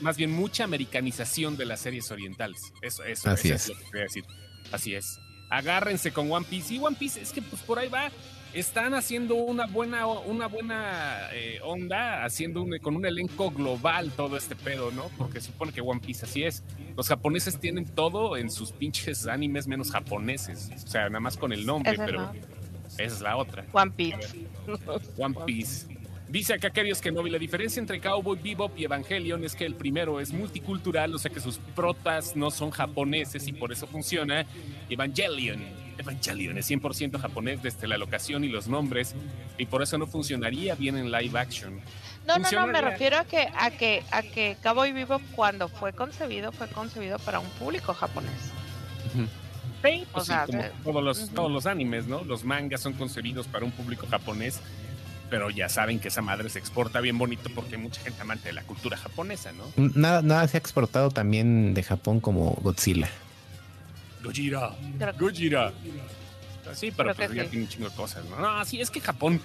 [0.00, 2.60] más bien, mucha americanización de las series orientales.
[2.80, 3.68] Eso, eso, Así es.
[3.68, 4.24] lo que quería decir.
[4.70, 5.18] Así es.
[5.50, 6.74] Agárrense con One Piece.
[6.74, 8.08] Y One Piece es que pues por ahí va.
[8.52, 14.54] Están haciendo una buena, una buena eh, onda, haciendo con un elenco global todo este
[14.54, 15.10] pedo, ¿no?
[15.16, 16.62] Porque supone que One Piece así es.
[16.96, 20.70] Los japoneses tienen todo en sus pinches animes menos japoneses.
[20.84, 22.30] O sea, nada más con el nombre, pero
[22.98, 23.64] esa es la otra.
[23.72, 24.46] One Piece.
[25.16, 25.86] One Piece.
[26.28, 29.74] Dice acá que no vi la diferencia entre Cowboy Bebop y Evangelion es que el
[29.74, 34.46] primero es multicultural, o sea que sus protas no son japoneses y por eso funciona.
[34.88, 35.62] Evangelion,
[35.98, 39.14] Evangelion es 100% japonés desde la locación y los nombres
[39.58, 41.80] y por eso no funcionaría bien en live action.
[42.26, 45.92] No, no, no, me refiero a que a que a que Cowboy Bebop cuando fue
[45.92, 48.30] concebido fue concebido para un público japonés.
[49.82, 52.22] Sí, pues como todos los, todos los animes, ¿no?
[52.22, 54.60] Los mangas son concebidos para un público japonés,
[55.28, 58.48] pero ya saben que esa madre se exporta bien bonito porque hay mucha gente amante
[58.48, 59.64] de la cultura japonesa, ¿no?
[59.76, 63.08] Nada, nada se ha exportado también de Japón como Godzilla.
[64.22, 64.74] Gojira,
[65.18, 65.72] Gojira.
[66.74, 68.38] Sí, pero pues ya tiene un chingo de cosas, ¿no?
[68.38, 69.40] No, sí, es que Japón,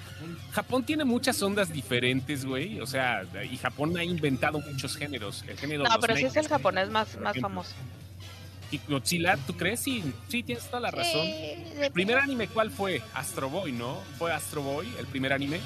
[0.51, 2.79] Japón tiene muchas ondas diferentes, güey.
[2.79, 5.43] O sea, y Japón ha inventado muchos géneros.
[5.47, 7.73] El género no, pero sí es el japonés más, más famoso.
[8.69, 9.79] ¿Y Godzilla, tú crees?
[9.79, 11.25] Sí, sí, tienes toda la razón.
[11.25, 13.01] el primer anime, ¿cuál fue?
[13.13, 13.97] Astro Boy, ¿no?
[14.17, 15.59] ¿Fue Astro Boy el primer anime?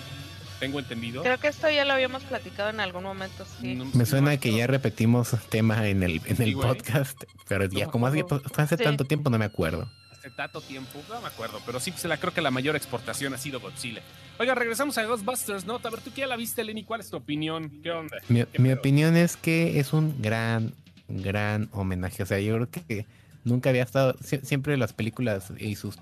[0.61, 1.23] Tengo entendido.
[1.23, 3.77] Creo que esto ya lo habíamos platicado en algún momento, sí.
[3.93, 8.23] Me suena que ya repetimos tema en el, en el podcast, pero ya como hace,
[8.55, 9.91] hace tanto tiempo no me acuerdo.
[10.11, 13.33] Hace tanto tiempo, no me acuerdo, pero sí, pues la, creo que la mayor exportación
[13.33, 14.03] ha sido Godzilla.
[14.37, 15.81] Oiga, regresamos a Ghostbusters, ¿no?
[15.83, 17.81] A ver, tú que ya la viste, Lenny, ¿cuál es tu opinión?
[17.81, 18.17] ¿Qué onda?
[18.29, 20.73] mi opinión es que es un gran
[21.11, 22.23] gran homenaje.
[22.23, 23.05] O sea, yo creo que
[23.43, 24.15] nunca había estado.
[24.21, 25.97] Siempre las películas y sus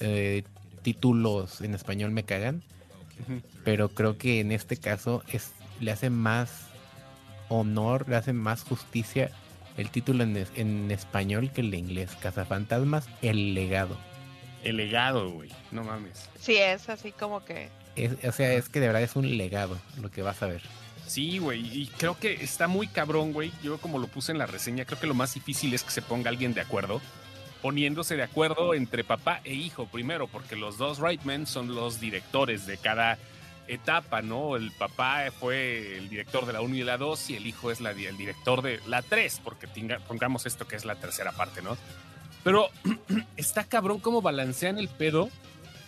[0.00, 0.44] eh,
[0.82, 2.62] títulos en español me cagan.
[3.64, 6.68] Pero creo que en este caso es, le hace más
[7.48, 9.30] honor, le hace más justicia
[9.76, 12.10] el título en, en español que el de inglés.
[12.20, 13.96] Cazafantasmas, el legado.
[14.64, 15.50] El legado, güey.
[15.70, 16.28] No mames.
[16.38, 17.68] Sí, es así como que.
[18.26, 20.62] o sea, es que de verdad es un legado lo que vas a ver.
[21.06, 23.52] Sí, güey, y creo que está muy cabrón, güey.
[23.62, 26.00] Yo como lo puse en la reseña, creo que lo más difícil es que se
[26.00, 27.00] ponga alguien de acuerdo,
[27.62, 32.66] poniéndose de acuerdo entre papá e hijo primero, porque los dos Reitman son los directores
[32.66, 33.18] de cada
[33.68, 34.56] etapa, ¿no?
[34.56, 37.80] El papá fue el director de la 1 y la 2 y el hijo es
[37.80, 39.68] el director de la 3, porque
[40.06, 41.76] pongamos esto que es la tercera parte, ¿no?
[42.42, 42.68] Pero
[43.36, 45.30] está cabrón cómo balancean el pedo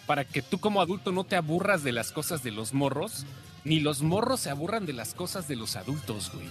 [0.06, 3.26] para que tú como adulto no te aburras de las cosas de los morros
[3.64, 6.46] ni los morros se aburran de las cosas de los adultos, güey.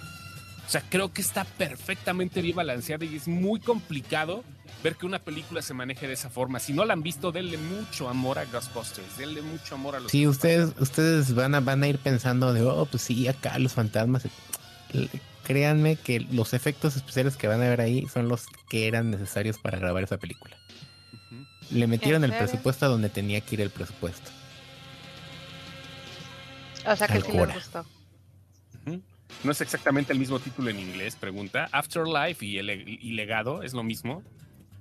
[0.66, 4.44] O sea, creo que está perfectamente bien balanceada y es muy complicado
[4.82, 6.60] ver que una película se maneje de esa forma.
[6.60, 10.12] Si no la han visto, denle mucho amor a Ghostbusters, denle mucho amor a los.
[10.12, 13.74] Sí, ustedes, ustedes van a, van a ir pensando de, oh, pues sí, acá los
[13.74, 14.24] fantasmas.
[15.44, 19.58] Créanme que los efectos especiales que van a ver ahí son los que eran necesarios
[19.58, 20.58] para grabar esa película.
[21.72, 24.30] Le metieron el presupuesto a donde tenía que ir el presupuesto.
[26.86, 27.86] O sea que sí me gustó.
[29.44, 31.68] No es exactamente el mismo título en inglés, pregunta.
[31.72, 34.24] Afterlife y, el, y Legado es lo mismo.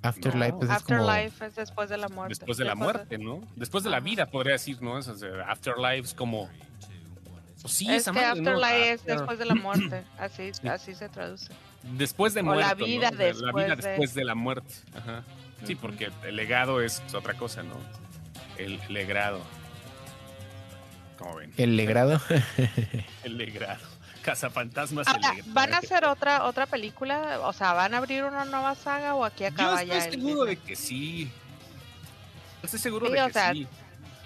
[0.02, 2.34] Afterlife, pues es, Afterlife es después de la muerte.
[2.36, 3.40] Después de la muerte, ¿no?
[3.54, 4.96] Después de la vida, podría decir, ¿no?
[4.96, 6.50] Afterlife es como.
[7.60, 10.02] Pues sí, es que Afterlife es después de la muerte.
[10.18, 11.52] Así, así se traduce.
[11.82, 12.64] Después de muerte.
[12.64, 14.24] La vida, después, la vida después de...
[14.24, 14.74] la muerte.
[14.94, 15.22] Ajá.
[15.64, 17.76] Sí, porque el legado es otra cosa, ¿no?
[18.58, 19.40] El legado.
[21.56, 22.20] El legrado.
[23.24, 23.91] el legrado.
[24.22, 25.06] Cazafantasmas.
[25.46, 27.40] ¿Van a hacer otra otra película?
[27.42, 29.98] O sea, ¿van a abrir una nueva saga o aquí acaba ya?
[29.98, 31.30] Estoy seguro de que sí.
[32.62, 33.66] Estoy seguro de que sí.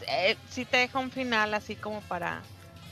[0.08, 2.42] Eh, sí te deja un final así como para.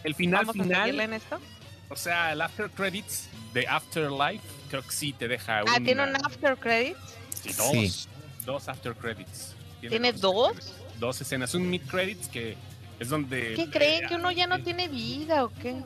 [0.03, 1.01] El final ¿Vamos final.
[1.01, 1.41] A en esto?
[1.89, 5.61] O sea, el after credits de Afterlife, creo que sí te deja.
[5.61, 6.99] Ah, ¿tiene un after credits?
[7.43, 8.09] Sí, dos.
[8.45, 10.75] Dos after credits ¿Tiene, dos?
[10.99, 11.55] Dos escenas.
[11.55, 12.57] Un mid-credits que
[12.99, 13.55] es donde...
[13.55, 14.09] ¿Qué creen?
[14.09, 15.77] ¿Que uno ya no tiene vida o qué?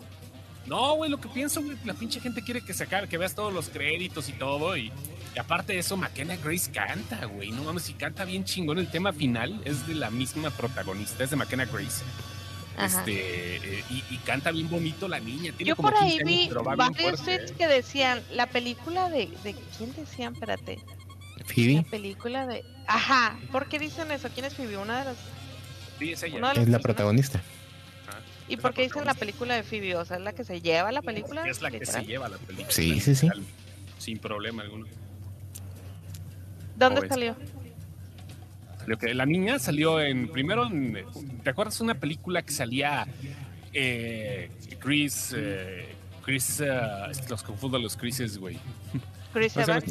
[0.68, 3.52] No, güey, lo que pienso, güey, la pinche gente quiere que sacar, que veas todos
[3.52, 4.76] los créditos y todo.
[4.76, 4.92] Y,
[5.38, 7.50] aparte de eso, McKenna Grace canta, güey.
[7.50, 8.78] No mames, si canta bien chingón.
[8.78, 12.04] El tema final es de la misma protagonista, es de McKenna Grace.
[12.78, 15.52] Este, eh, y, canta bien bonito la niña.
[15.56, 19.56] Tiene Yo por ahí vi varios tweets que decían, la película de, de.
[19.76, 20.34] ¿Quién decían?
[20.34, 20.78] Espérate.
[21.46, 21.76] Phoebe.
[21.76, 22.64] La película de.
[22.86, 24.28] Ajá, ¿por qué dicen eso?
[24.32, 24.76] ¿Quién es Phoebe?
[24.76, 25.16] Una de las.
[25.98, 26.52] Sí, es ella.
[26.52, 27.42] Es la protagonista.
[28.48, 29.96] ¿Y por qué dicen la película de Phoebe?
[29.96, 31.46] O sea, ¿es la que se lleva la película?
[31.46, 32.70] Es la que se lleva la película.
[32.70, 33.28] Sí, sí, sí.
[33.98, 34.86] Sin problema alguno.
[36.76, 37.36] ¿Dónde salió?
[38.98, 40.28] que la niña salió en.
[40.28, 41.04] Primero, en,
[41.42, 43.06] ¿te acuerdas una película que salía
[43.74, 45.34] eh, Chris.
[45.36, 45.88] Eh,
[46.24, 46.60] Chris.
[46.60, 48.58] Uh, los confundo los Chrises, güey.
[49.34, 49.84] Chris Evans.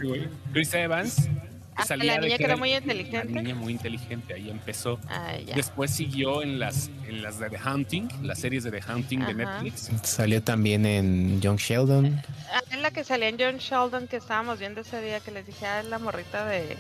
[0.52, 1.30] Chris Evans
[1.78, 3.34] Ah, la niña que era muy inteligente.
[3.34, 5.00] La niña muy inteligente, ahí empezó.
[5.08, 9.20] Ah, Después siguió en las, en las de The Hunting, las series de The Hunting
[9.20, 9.92] de Netflix.
[10.04, 12.20] Salió también en Young Sheldon.
[12.52, 15.46] Ah, es la que salía en Young Sheldon que estábamos viendo ese día que les
[15.46, 16.78] dije, ah, es la morrita de.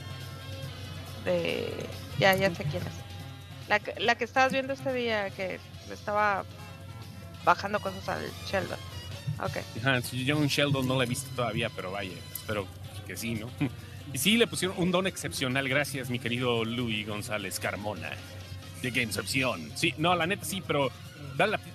[1.26, 1.74] de.
[2.20, 3.70] Ya, ya sé quién es.
[3.70, 6.44] La, la que estabas viendo este día que le estaba
[7.46, 8.80] bajando cosas al Sheldon.
[9.44, 9.58] Ok.
[9.80, 12.66] Ajá, Young Sheldon no la he visto todavía, pero vaya, espero
[13.06, 13.48] que sí, ¿no?
[14.14, 15.68] Y sí, le pusieron un don excepcional.
[15.68, 18.12] Gracias, mi querido Luis González Carmona
[18.82, 19.72] de Gamecepción.
[19.76, 20.92] Sí, no, la neta sí, pero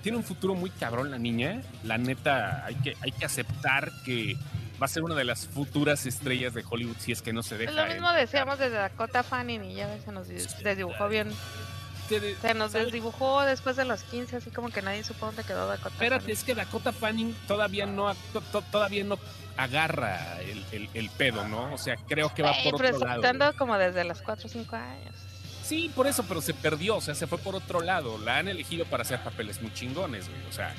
[0.02, 1.62] tiene un futuro muy cabrón la niña.
[1.84, 4.36] La neta, hay que, hay que aceptar que
[4.80, 7.56] va a ser una de las futuras estrellas de Hollywood si es que no se
[7.56, 7.72] deja.
[7.72, 11.28] lo mismo decíamos de Dakota Fanning y ya se nos desdibujó bien.
[12.40, 15.90] Se nos desdibujó después de los 15, así como que nadie supo dónde quedó Dakota
[15.90, 18.14] Espérate, es que Dakota Fanning todavía no,
[18.70, 19.18] todavía no
[19.56, 21.72] agarra el, el, pedo, ¿no?
[21.72, 23.56] O sea, creo que va por otro lado.
[23.56, 25.14] como desde los 4 o 5 años.
[25.62, 28.18] Sí, por eso, pero se perdió, o sea, se fue por otro lado.
[28.18, 30.74] La han elegido para hacer papeles muy chingones, güey, o sea,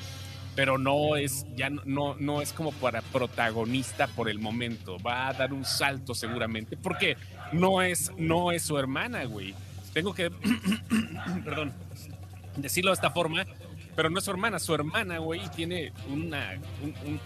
[0.54, 4.98] pero no es ya no no es como para protagonista por el momento.
[4.98, 7.16] Va a dar un salto seguramente, porque
[7.52, 9.54] no es no es su hermana, güey.
[9.94, 10.30] Tengo que
[11.44, 11.72] perdón,
[12.56, 13.46] decirlo de esta forma,
[13.94, 16.60] pero no es su hermana, su hermana, güey, tiene una,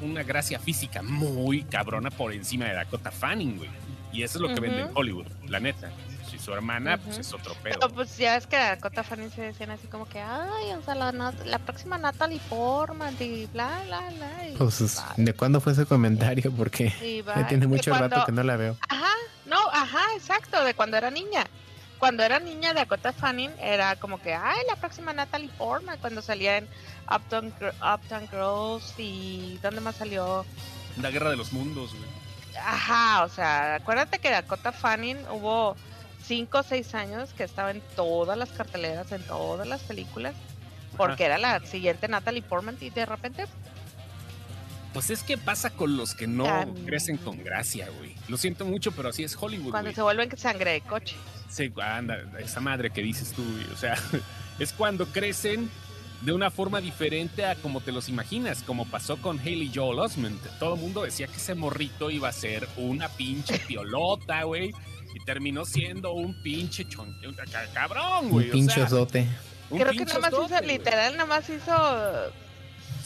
[0.02, 3.70] una gracia física muy cabrona por encima de Dakota Fanning, güey.
[4.12, 5.90] Y eso es lo que vende en Hollywood, la neta.
[6.30, 7.78] Si su hermana, pues es otro pedo.
[7.80, 10.94] Pero pues ya es que Dakota Fanning se decían así como que, ay, o sea,
[10.94, 14.30] la, la próxima Natalie Portman y bla, bla, bla.
[14.58, 16.52] pues, ¿de cuándo fue ese comentario?
[16.52, 16.92] Porque
[17.24, 18.76] ya tiene mucho rato que no la veo.
[18.88, 19.12] Ajá,
[19.46, 21.46] no, ajá, exacto, de cuando era niña
[21.98, 26.22] cuando era niña de Dakota Fanning era como que, ay, la próxima Natalie Portman cuando
[26.22, 26.68] salía en
[27.12, 30.44] Uptown, Uptown Girls y ¿dónde más salió?
[31.00, 32.08] La Guerra de los Mundos, güey.
[32.60, 35.76] Ajá, o sea, acuérdate que Dakota Fanning hubo
[36.24, 40.34] cinco o seis años que estaba en todas las carteleras, en todas las películas,
[40.96, 43.46] porque era la siguiente Natalie Portman y de repente
[44.98, 48.16] pues es que pasa con los que no crecen con gracia, güey.
[48.26, 49.70] Lo siento mucho, pero así es Hollywood.
[49.70, 51.14] Cuando se vuelven sangre de coche.
[51.48, 53.64] Sí, anda, esa madre que dices tú, güey.
[53.72, 53.94] O sea,
[54.58, 55.70] es cuando crecen
[56.22, 60.42] de una forma diferente a como te los imaginas, como pasó con Haley Joel Osment.
[60.58, 64.72] Todo el mundo decía que ese morrito iba a ser una pinche piolota, güey.
[65.14, 67.16] Y terminó siendo un pinche chon...
[67.72, 68.46] cabrón, güey.
[68.46, 69.28] Un pinche azote.
[69.70, 72.32] Creo que nada más hizo, literal, nada más hizo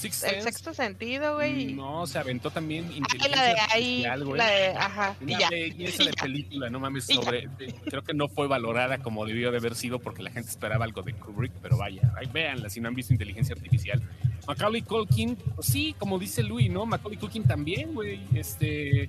[0.04, 1.74] el sexto sentido, güey.
[1.74, 4.38] No, se aventó también inteligencia ah, la de ahí, güey.
[4.38, 5.16] La de, ajá.
[5.20, 7.48] Una belleza de película, no mames, sobre...
[7.84, 11.02] creo que no fue valorada como debió de haber sido porque la gente esperaba algo
[11.02, 14.02] de Kubrick, pero vaya, ahí véanla si no han visto inteligencia artificial.
[14.46, 16.86] Macaulay Culkin, pues sí, como dice Luis, ¿no?
[16.86, 19.08] Macaulay Culkin también, güey, este...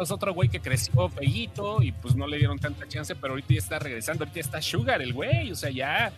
[0.00, 3.52] Es otro güey que creció feíto y pues no le dieron tanta chance, pero ahorita
[3.52, 6.12] ya está regresando, ahorita está Sugar el güey, o sea, ya...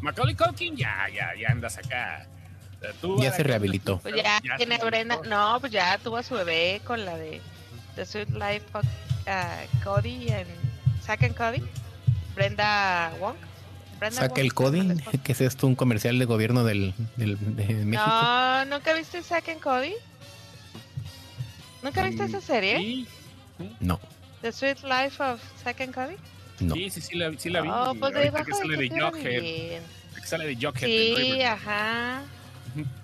[0.00, 2.26] Macaulay Culkin, ya, ya, ya andas acá
[3.18, 3.98] ya se rehabilitó.
[3.98, 5.20] Pues ya, tiene Brenda.
[5.28, 7.40] No, pues ya tuvo a su bebé con la de
[7.96, 10.46] The Sweet Life of uh, Cody en
[11.02, 11.62] Zack and Cody.
[12.34, 13.36] Brenda Wong.
[13.98, 18.02] Brenda Saca el Cody, que es esto un comercial de gobierno del, del de México.
[18.06, 19.94] No, ¿nunca viste Zack and Cody?
[21.82, 22.78] ¿Nunca viste esa serie?
[22.78, 23.08] Sí.
[23.80, 24.00] No.
[24.40, 26.16] The Sweet Life of Zack and Cody.
[26.60, 26.74] No.
[26.74, 27.68] Sí, sí, sí la, sí la vi.
[27.70, 29.82] Oh, pues que sale de Jughead.
[30.14, 30.86] Que sale de Jughead.
[30.86, 32.22] Sí, ajá.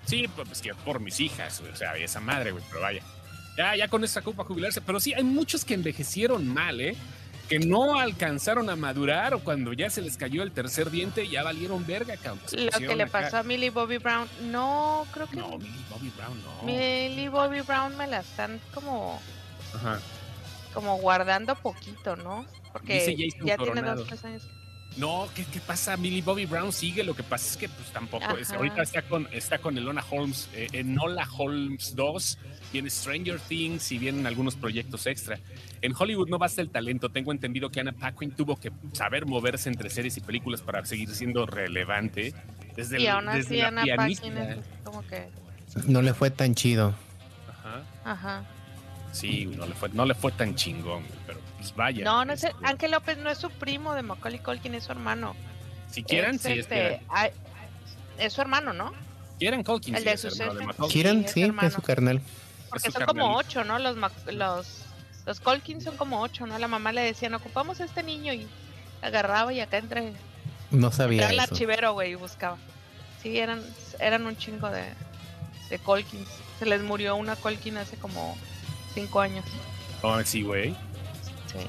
[0.05, 3.01] Sí, pues que por mis hijas, o sea, esa madre, güey, pero vaya.
[3.57, 4.81] Ya, ya con esa culpa jubilarse.
[4.81, 6.95] Pero sí, hay muchos que envejecieron mal, ¿eh?
[7.49, 11.43] Que no alcanzaron a madurar o cuando ya se les cayó el tercer diente ya
[11.43, 12.43] valieron verga, cabrón.
[12.51, 15.37] Lo que le pasó a Millie Bobby Brown, no, creo que.
[15.37, 16.63] No, Millie Bobby Brown no.
[16.63, 19.21] Millie Bobby Brown me la están como.
[19.73, 19.99] Ajá.
[20.73, 22.45] Como guardando poquito, ¿no?
[22.73, 24.47] Porque ya tiene dos, tres años.
[24.97, 25.95] No, ¿qué, ¿qué, pasa?
[25.95, 29.27] Millie Bobby Brown sigue, lo que pasa es que pues tampoco es, ahorita está con
[29.31, 32.37] está con Elona Holmes, eh, en Hola Holmes 2,
[32.73, 35.39] viene Stranger Things y vienen algunos proyectos extra.
[35.81, 39.69] En Hollywood no basta el talento, tengo entendido que Anna Paquin tuvo que saber moverse
[39.69, 42.33] entre series y películas para seguir siendo relevante.
[42.75, 45.27] Desde y aún así Anna Paquin es como que...
[45.85, 46.95] No le fue tan chido.
[47.47, 47.83] Ajá.
[48.03, 48.45] Ajá.
[49.11, 52.03] Sí, no le fue, no le fue tan chingón, pero pues vaya.
[52.03, 54.91] No, no es este Ángel López no es su primo de Macaulay Culkin, es su
[54.91, 55.35] hermano.
[55.89, 57.01] Si quieren, sí, este,
[58.17, 58.93] es su hermano, ¿no?
[59.39, 59.95] Kieran Culkin.
[59.95, 60.29] El de su
[60.89, 62.21] Kieran, sí, es su carnal.
[62.69, 63.79] Porque son como ocho, ¿no?
[63.79, 63.95] Los,
[64.27, 64.85] los,
[65.25, 66.57] los Colkin son como ocho, ¿no?
[66.57, 68.47] La mamá le decía, no ocupamos a este niño y
[69.01, 70.13] agarraba y acá entre...
[70.71, 72.57] No sabía Era el archivero, güey, y buscaba.
[73.21, 73.63] Sí, eran,
[73.99, 74.83] eran un chingo de,
[75.69, 76.27] de Colkins.
[76.59, 78.35] Se les murió una Colkin hace como
[78.93, 79.45] cinco años.
[80.01, 80.75] Oh, sí, güey.
[81.51, 81.59] Sí.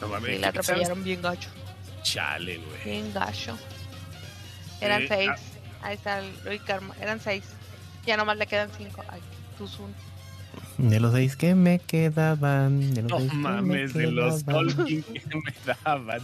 [0.00, 0.36] No mames.
[0.36, 1.48] Y la atropellaron bien gacho.
[2.02, 2.84] Chale, güey.
[2.84, 3.58] Bien gacho.
[4.80, 5.30] Eran eh, seis.
[5.30, 5.86] Ah.
[5.88, 6.94] Ahí está el Luis Karma.
[7.00, 7.44] Eran seis.
[8.06, 9.02] Ya nomás le quedan cinco.
[9.08, 9.20] Ay,
[9.56, 9.94] Tuzun.
[10.78, 12.94] De los seis que me quedaban.
[12.94, 16.20] De los no mames, de los Tolkien que me daban.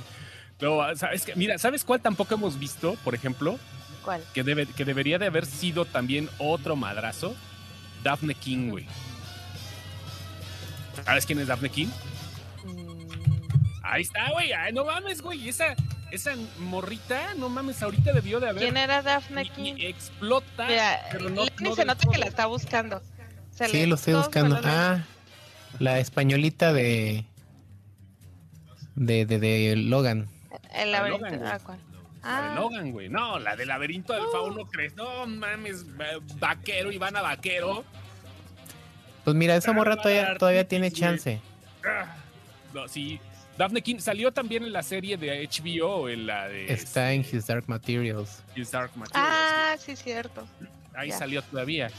[0.60, 1.34] No, ¿sabes qué?
[1.34, 3.58] Mira, ¿sabes cuál tampoco hemos visto, por ejemplo?
[4.04, 4.22] ¿Cuál?
[4.32, 7.34] Que, debe, que debería de haber sido también otro madrazo.
[8.02, 8.86] Daphne King, güey.
[11.04, 11.88] ¿Sabes quién es Daphne King?
[13.84, 14.50] Ahí está, güey.
[14.72, 15.48] no mames, güey.
[15.48, 15.76] Esa,
[16.10, 18.62] esa morrita, no mames, ahorita debió de haber.
[18.62, 19.74] ¿Quién era Daphne King?
[19.78, 20.66] explota.
[21.12, 21.44] pero no,
[21.74, 23.02] se nota que la está buscando.
[23.50, 24.58] sí, lo estoy buscando.
[24.64, 25.04] Ah,
[25.78, 27.24] la españolita de.
[28.94, 30.28] De, de, de Logan.
[30.72, 31.26] El laberinto.
[31.26, 31.78] Logan, ah, ¿cuál?
[32.22, 32.40] Ah.
[32.40, 33.08] La de Logan, güey.
[33.10, 34.32] No, la del laberinto del uh.
[34.32, 34.94] fauno, ¿crees?
[34.96, 35.84] No mames,
[36.38, 37.84] vaquero, Ivana Vaquero.
[39.24, 41.40] Pues mira, esa morra todavía, todavía tiene chance.
[41.84, 42.14] Ah,
[42.72, 43.20] no, sí,
[43.56, 46.72] Daphne King salió también en la serie de HBO, en la de...
[46.72, 48.42] Está en His Dark Materials.
[48.56, 49.12] His Dark Materials.
[49.14, 50.46] Ah, sí, cierto.
[50.94, 51.90] Ahí salió todavía.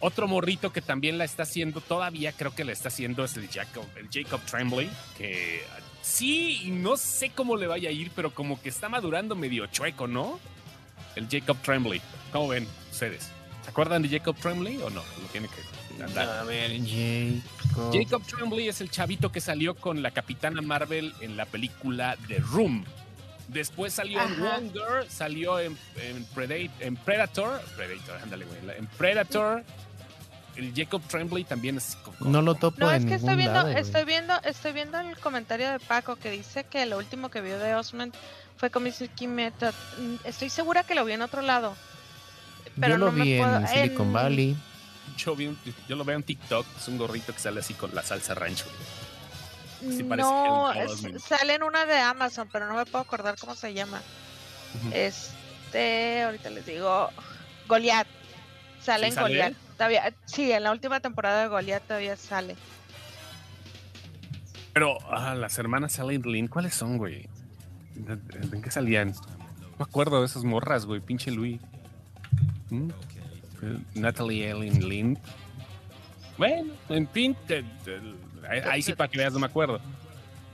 [0.00, 3.48] Otro morrito que también la está haciendo, todavía creo que la está haciendo es el
[3.48, 5.62] Jacob, el Jacob Tremblay, que
[6.00, 10.06] sí, no sé cómo le vaya a ir, pero como que está madurando medio chueco,
[10.06, 10.40] ¿no?
[11.16, 12.00] El Jacob Tremblay.
[12.32, 13.30] ¿Cómo ven ustedes?
[13.62, 15.02] ¿Se acuerdan de Jacob Tremblay o no?
[15.20, 17.92] Lo tiene que a ver, Jacob.
[17.92, 22.38] Jacob Tremblay es el chavito que salió con la Capitana Marvel en la película The
[22.38, 22.84] Room.
[23.48, 25.76] Después salió en Wonder, salió en,
[26.34, 29.64] Predator, Predator, ándale, güey, en Predator.
[30.56, 34.34] El Jacob Tremblay también es No lo topo No, es que estoy viendo, estoy viendo,
[34.42, 38.12] estoy viendo el comentario de Paco que dice que lo último que vio de Osmond
[38.56, 39.08] fue con Mr.
[39.26, 39.72] Method.
[39.98, 41.74] Mm, estoy segura que lo vi en otro lado.
[42.78, 44.56] Pero Yo lo vi en Silicon Valley
[45.16, 45.36] yo,
[45.88, 48.66] lo veo en TikTok, es un gorrito que sale así con la salsa rancho.
[49.82, 50.72] no,
[51.18, 54.00] sale en una de Amazon, pero no me puedo acordar cómo se llama.
[54.92, 57.10] Este, ahorita les digo,
[57.68, 58.08] Goliath.
[58.82, 59.56] Sale en Goliath.
[59.76, 62.56] Todavía, sí, en la última temporada de Goliath todavía sale.
[64.72, 67.28] Pero, ah, las hermanas Sally Lynn, ¿cuáles son, güey?
[68.52, 69.08] ¿En qué salían?
[69.10, 71.60] No me acuerdo de esas morras, güey, pinche Luis.
[72.70, 72.90] ¿Mm?
[73.94, 75.18] Natalie Ellen Lynn.
[76.38, 77.36] Bueno, en fin,
[78.70, 79.80] ahí sí para que veas, no me acuerdo.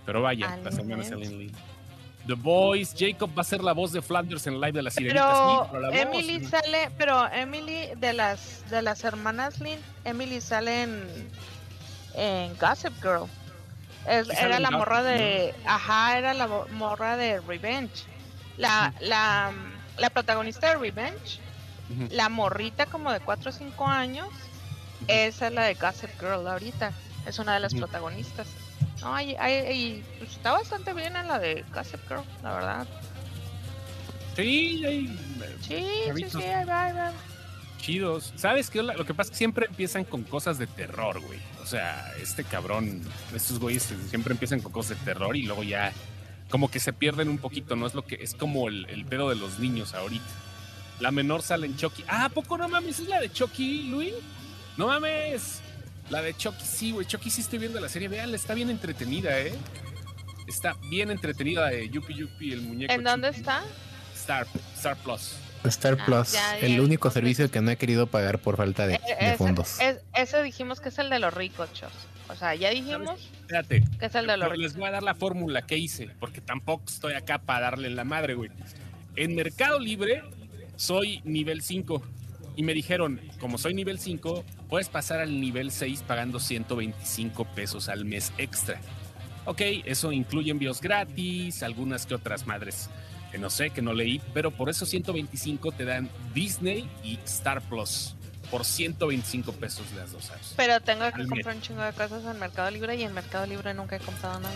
[0.04, 1.52] Pero vaya, las hermanas Ellen Lynn.
[2.26, 5.68] The Boys, Jacob va a ser la voz de Flanders en live de la sirenita.
[5.70, 11.06] Pero, Emily sale, pero Emily de las de las hermanas Lynn, Emily sale en,
[12.14, 13.28] en Gossip Girl.
[14.06, 18.04] era la morra de, ajá, era la morra de Revenge.
[18.56, 19.52] La, la,
[19.98, 21.40] la protagonista de Revenge
[22.10, 24.28] la morrita como de 4 o 5 años,
[25.08, 26.92] esa es la de Gossip Girl ahorita.
[27.26, 28.46] Es una de las protagonistas.
[29.00, 32.86] No, hay, pues, está bastante bien en la de Gossip Girl, la verdad.
[34.36, 35.06] Sí, hay,
[35.62, 37.12] sí, sí, sí, ahí va,
[37.80, 38.32] Chidos.
[38.36, 38.82] ¿Sabes qué?
[38.82, 41.38] Lo que pasa es que siempre empiezan con cosas de terror, güey.
[41.62, 43.02] O sea, este cabrón,
[43.34, 45.92] estos güeyes siempre empiezan con cosas de terror y luego ya
[46.50, 47.86] como que se pierden un poquito, ¿no?
[47.86, 50.24] Es lo que es como el, el pedo de los niños ahorita.
[51.00, 52.04] La menor sale en Chucky.
[52.08, 53.00] Ah, ¿a poco no mames?
[53.00, 54.14] ¿Es la de Chucky, Luis?
[54.76, 55.60] No mames.
[56.08, 57.06] La de Chucky, sí, güey.
[57.06, 58.08] Chucky sí estoy viendo la serie.
[58.08, 59.52] Vean, está bien entretenida, ¿eh?
[60.46, 62.92] Está bien entretenida de Yupi Yupi, el muñeco.
[62.92, 63.64] ¿En dónde está?
[64.14, 65.36] Star, Star Plus.
[65.64, 69.34] Star ah, Plus, el único servicio que no he querido pagar por falta de, eh,
[69.36, 69.78] fondos.
[70.14, 71.92] Ese, dijimos que es el de los ricos, chos.
[72.28, 74.62] O sea, ya dijimos Espérate, que es el de los ricos.
[74.62, 78.04] Les voy a dar la fórmula que hice, porque tampoco estoy acá para darle la
[78.04, 78.50] madre, güey.
[79.16, 80.22] En Mercado Libre
[80.76, 82.02] soy nivel 5.
[82.56, 87.88] Y me dijeron, como soy nivel 5, puedes pasar al nivel 6 pagando 125 pesos
[87.88, 88.80] al mes extra.
[89.44, 92.88] Ok, eso incluye envíos gratis, algunas que otras madres
[93.30, 97.60] que no sé, que no leí, pero por eso 125 te dan Disney y Star
[97.62, 98.14] Plus
[98.50, 100.54] por 125 pesos las dos apps.
[100.56, 103.74] Pero tengo que comprar un chingo de cosas en Mercado Libre y en Mercado Libre
[103.74, 104.54] nunca he comprado nada.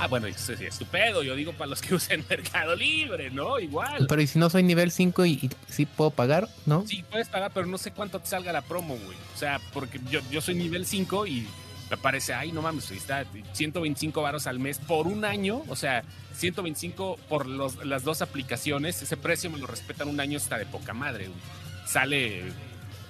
[0.00, 1.22] Ah, bueno, eso sí, estupendo.
[1.22, 3.58] Yo digo para los que usen Mercado Libre, ¿no?
[3.58, 4.06] Igual.
[4.08, 6.86] Pero ¿y si no soy nivel 5 y, sí puedo pagar, no?
[6.86, 9.18] Sí, puedes pagar, pero no sé cuánto te salga la promo, güey.
[9.34, 11.46] O sea, porque yo, yo soy nivel 5 y
[11.90, 15.62] me parece, ay, no mames, está 125 varos al mes por un año.
[15.68, 16.02] O sea,
[16.34, 19.02] 125 por los, las dos aplicaciones.
[19.02, 21.40] Ese precio me lo respetan un año, está de poca madre, güey.
[21.86, 22.44] Sale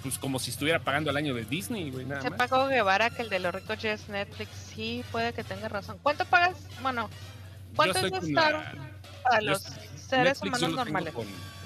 [0.03, 3.23] pues como si estuviera pagando el año de Disney, güey, nada Se pagó Guevara que
[3.23, 4.49] el de los ricos ya es Netflix.
[4.75, 5.99] Sí, puede que tenga razón.
[6.03, 6.57] ¿Cuánto pagas?
[6.83, 7.11] Bueno,
[7.77, 8.75] ¿cuánto es estar
[9.23, 9.63] para los
[10.09, 11.15] seres humanos normales?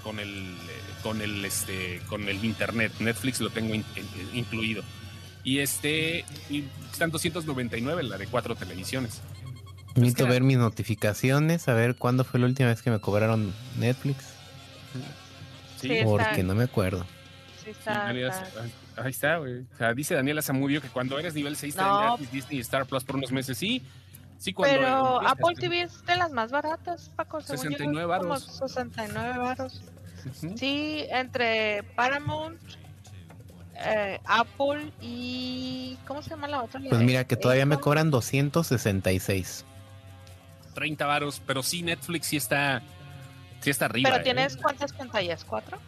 [0.02, 2.92] Con, el eh, con el este con el internet.
[2.98, 3.74] Netflix lo tengo
[4.32, 4.82] incluido.
[5.44, 9.22] Y este y están 299 la de cuatro televisiones.
[9.94, 14.24] Necesito ver mis notificaciones, a ver cuándo fue la última vez que me cobraron Netflix.
[15.80, 17.06] Sí, porque no me acuerdo
[18.96, 19.60] ahí está, güey.
[19.60, 22.16] O sea, dice Daniela Zamudio que cuando eres nivel 6 no.
[22.18, 23.58] te Disney Star Plus por unos meses.
[23.58, 23.82] Sí,
[24.38, 24.76] sí, cuando.
[24.76, 27.40] Pero Apple TV es de las más baratas, Paco.
[27.40, 28.44] 69 baros.
[28.44, 29.82] 69 baros.
[30.56, 32.60] Sí, entre Paramount,
[33.76, 35.98] eh, Apple y.
[36.06, 36.80] ¿Cómo se llama la otra?
[36.88, 39.64] Pues mira, que todavía me cobran 266.
[40.74, 42.82] 30 varos, pero sí, Netflix sí está.
[43.60, 44.10] Sí está arriba.
[44.10, 44.58] ¿Pero tienes ¿eh?
[44.60, 45.44] cuántas pantallas?
[45.44, 45.78] ¿Cuatro?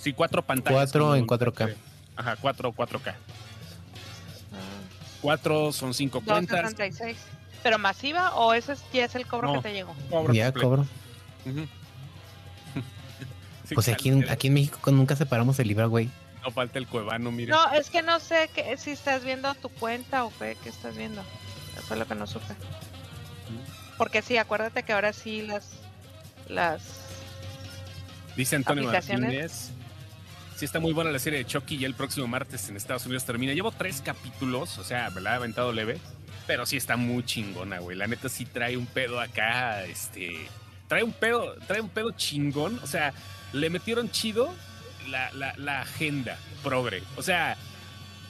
[0.00, 0.90] Sí, cuatro pantallas.
[0.92, 1.74] Cuatro en 4K.
[2.16, 3.14] Ajá, cuatro 4K.
[5.20, 6.74] Cuatro son cinco cuentas.
[7.62, 9.94] ¿Pero masiva o ese ya es el cobro que te llegó?
[10.32, 10.86] ya cobro.
[13.74, 16.08] pues aquí, en, aquí en México nunca separamos el IVA, güey.
[16.42, 17.50] No falta el cuevano, mire.
[17.50, 20.96] No, es que no sé que, si estás viendo tu cuenta o qué, qué estás
[20.96, 21.20] viendo.
[21.76, 22.54] Eso fue lo que no supe.
[23.98, 25.72] Porque sí, acuérdate que ahora sí las
[26.48, 26.82] las
[28.36, 29.72] Dice Antonio Martínez
[30.60, 33.24] Sí está muy buena la serie de Chucky y el próximo martes en Estados Unidos
[33.24, 33.54] termina.
[33.54, 35.98] Llevo tres capítulos, o sea, me la he aventado leve,
[36.46, 37.96] pero sí está muy chingona, güey.
[37.96, 40.36] La neta sí trae un pedo acá, este...
[40.86, 43.14] Trae un pedo, trae un pedo chingón, o sea,
[43.54, 44.54] le metieron chido
[45.08, 47.02] la, agenda progre.
[47.16, 47.56] O sea,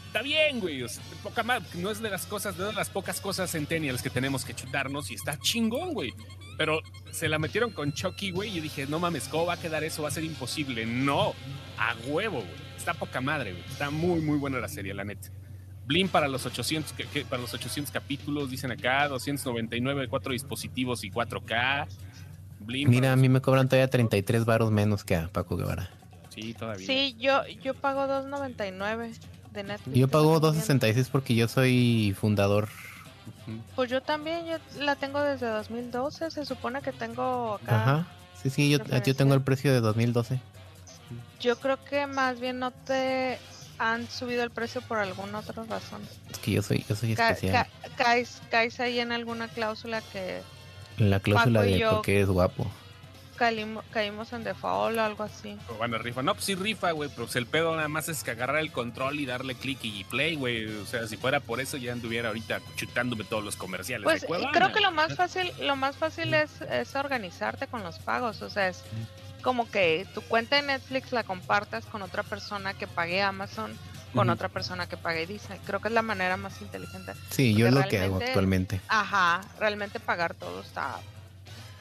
[0.07, 0.87] está bien, güey.
[1.25, 4.55] poca más, no es de las cosas, de las pocas cosas centennials que tenemos que
[4.55, 6.15] chutarnos y está chingón, güey.
[6.61, 8.51] Pero se la metieron con Chucky, güey.
[8.51, 10.03] Y yo dije, no mames, ¿cómo va a quedar eso?
[10.03, 10.85] Va a ser imposible.
[10.85, 11.33] No,
[11.79, 12.61] a huevo, güey.
[12.77, 13.65] Está poca madre, güey.
[13.65, 15.31] Está muy, muy buena la serie, la neta.
[15.87, 16.93] Blim para los 800,
[17.31, 21.87] para los 800 capítulos, dicen acá, 299, cuatro dispositivos y 4K.
[22.67, 25.89] Mira, a mí me cobran todavía 33 varos menos que a Paco Guevara.
[26.29, 26.87] Sí, todavía.
[26.87, 29.15] Sí, yo, yo pago 2.99
[29.55, 29.99] de Netflix.
[29.99, 32.69] Yo pago 2.66 porque yo soy fundador
[33.75, 37.83] pues yo también, yo la tengo desde 2012, se supone que tengo acá.
[37.83, 38.07] Ajá,
[38.41, 40.41] sí, sí, yo, yo tengo el precio de 2012.
[41.41, 43.39] Yo creo que más bien no te
[43.79, 46.03] han subido el precio por alguna otra razón.
[46.31, 47.67] Es que yo soy, yo soy especial.
[48.51, 50.43] caes, ahí en alguna cláusula que...
[50.99, 52.71] La cláusula de porque es guapo
[53.93, 55.57] caímos en default o algo así.
[55.79, 56.23] bueno, rifa.
[56.23, 58.71] No, pues sí rifa, güey, pero pues el pedo nada más es que agarrar el
[58.71, 60.67] control y darle clic y play, güey.
[60.77, 64.05] O sea, si fuera por eso ya anduviera ahorita chutándome todos los comerciales.
[64.05, 68.43] Pues creo que lo más fácil, lo más fácil es, es organizarte con los pagos.
[68.43, 68.83] O sea, es
[69.43, 73.77] como que tu cuenta de Netflix la compartas con otra persona que pague Amazon
[74.15, 75.61] con otra persona que pague Disney.
[75.65, 77.13] Creo que es la manera más inteligente.
[77.31, 78.81] Sí, yo es lo que hago actualmente.
[78.89, 80.99] Ajá, realmente pagar todo está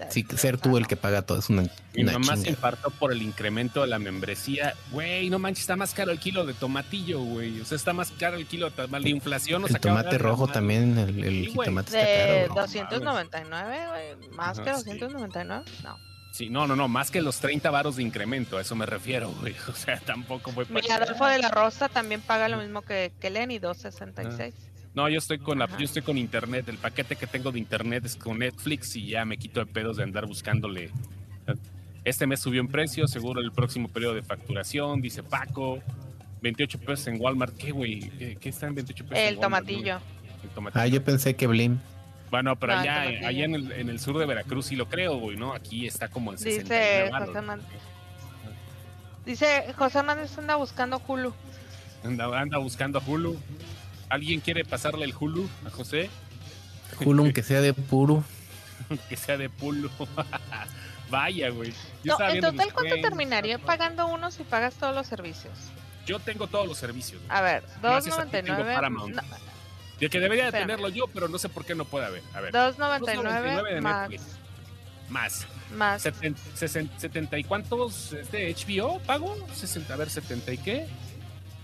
[0.09, 1.63] Sí, ser tú el que paga todo es una.
[1.93, 4.73] Mi mamá se infartó por el incremento de la membresía.
[4.91, 7.59] Güey, no manches, está más caro el kilo de tomatillo, güey.
[7.59, 9.65] O sea, está más caro el kilo de la inflación.
[9.67, 12.61] El tomate rojo también, el, el jitomate está caro.
[12.61, 13.77] 299,
[14.17, 14.29] güey.
[14.31, 16.09] Más que 299, no.
[16.31, 19.31] Sí, no, no, no, más que los 30 varos de incremento, a eso me refiero,
[19.41, 19.55] güey.
[19.67, 20.65] O sea, tampoco fue.
[20.65, 24.53] Mi Adolfo de la Rosa también paga lo mismo que, que Lenny, 266.
[24.99, 26.67] No, yo estoy con la, yo estoy con internet.
[26.67, 29.95] El paquete que tengo de internet es con Netflix y ya me quito de pedos
[29.95, 30.91] de andar buscándole.
[32.03, 35.79] Este mes subió en precio, seguro el próximo periodo de facturación, dice Paco.
[36.41, 37.55] 28 pesos en Walmart.
[37.55, 38.09] ¿Qué, güey?
[38.41, 39.23] ¿Qué, está en 28 pesos?
[39.23, 40.01] El, tomatillo.
[40.43, 40.83] el tomatillo.
[40.83, 41.79] Ah, yo pensé que Blim.
[42.29, 45.37] Bueno, pero allá, allá en, el, en el sur de Veracruz sí lo creo, güey,
[45.37, 45.53] ¿no?
[45.53, 47.67] Aquí está como en 60 Dice José Manuel.
[49.25, 51.33] Dice José Manuel anda buscando Hulu.
[52.03, 53.39] Anda, anda buscando Hulu.
[54.09, 56.09] ¿Alguien quiere pasarle el Hulu a José?
[57.03, 58.23] Hulu, aunque sea de puro.
[59.09, 59.89] que sea de pulo.
[61.09, 61.73] Vaya, güey.
[62.03, 65.53] No, en total, ¿cuánto terminaría pagando uno si pagas todos los servicios?
[66.05, 67.21] Yo tengo todos los servicios.
[67.29, 69.21] A ver, 2.99.
[69.99, 72.23] De que debería de tenerlo yo, pero no sé por qué no puede haber.
[72.33, 72.53] A ver.
[72.53, 74.09] 2.99 más.
[75.09, 75.47] Más.
[75.75, 76.01] Más.
[76.01, 79.35] 70, y cuántos de HBO pago?
[79.53, 80.87] 60, a ver, 70 y qué?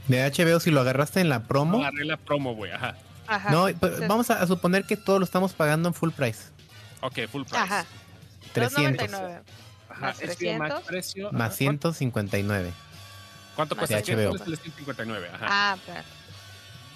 [0.07, 1.77] De HBO, si lo agarraste en la promo.
[1.77, 2.95] No agarré la promo, güey, ajá.
[3.27, 3.49] Ajá.
[3.49, 3.67] No,
[4.07, 6.43] vamos a, suponer que todo lo estamos pagando en full price.
[7.01, 7.57] Ok, full price.
[7.57, 7.85] Ajá.
[8.53, 9.13] 300.
[9.89, 10.69] Ajá, más 300.
[10.69, 12.71] más, precio, más 159.
[13.55, 14.37] ¿Cuánto cuesta HBO?
[14.37, 15.45] 159, ajá.
[15.49, 16.03] Ah, espera.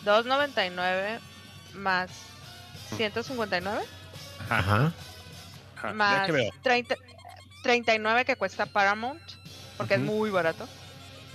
[0.06, 1.20] 2.99
[1.76, 2.10] más
[2.96, 3.86] 159.
[4.50, 4.94] Ajá.
[5.76, 5.94] ajá.
[5.94, 6.30] Más
[6.62, 6.96] 30,
[7.64, 9.22] 39 que cuesta Paramount,
[9.78, 10.68] porque es muy barato.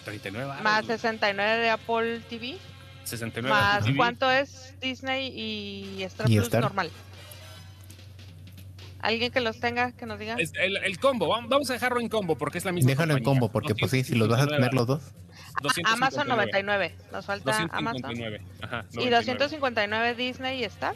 [0.04, 2.56] 39 Más 69 de Apple TV.
[3.04, 6.90] 69 más cuánto es Disney y Star Plus normal.
[9.00, 10.36] Alguien que los tenga, que nos diga.
[10.38, 12.92] el, el, combo, vamos a dejarlo en combo porque es la misma.
[12.92, 15.02] Déjalo en combo porque pues sí, si los vas a tener los dos.
[15.84, 18.14] Amazon 99, nos falta Amazon.
[18.62, 20.94] Ajá, Y 259 Disney y Star.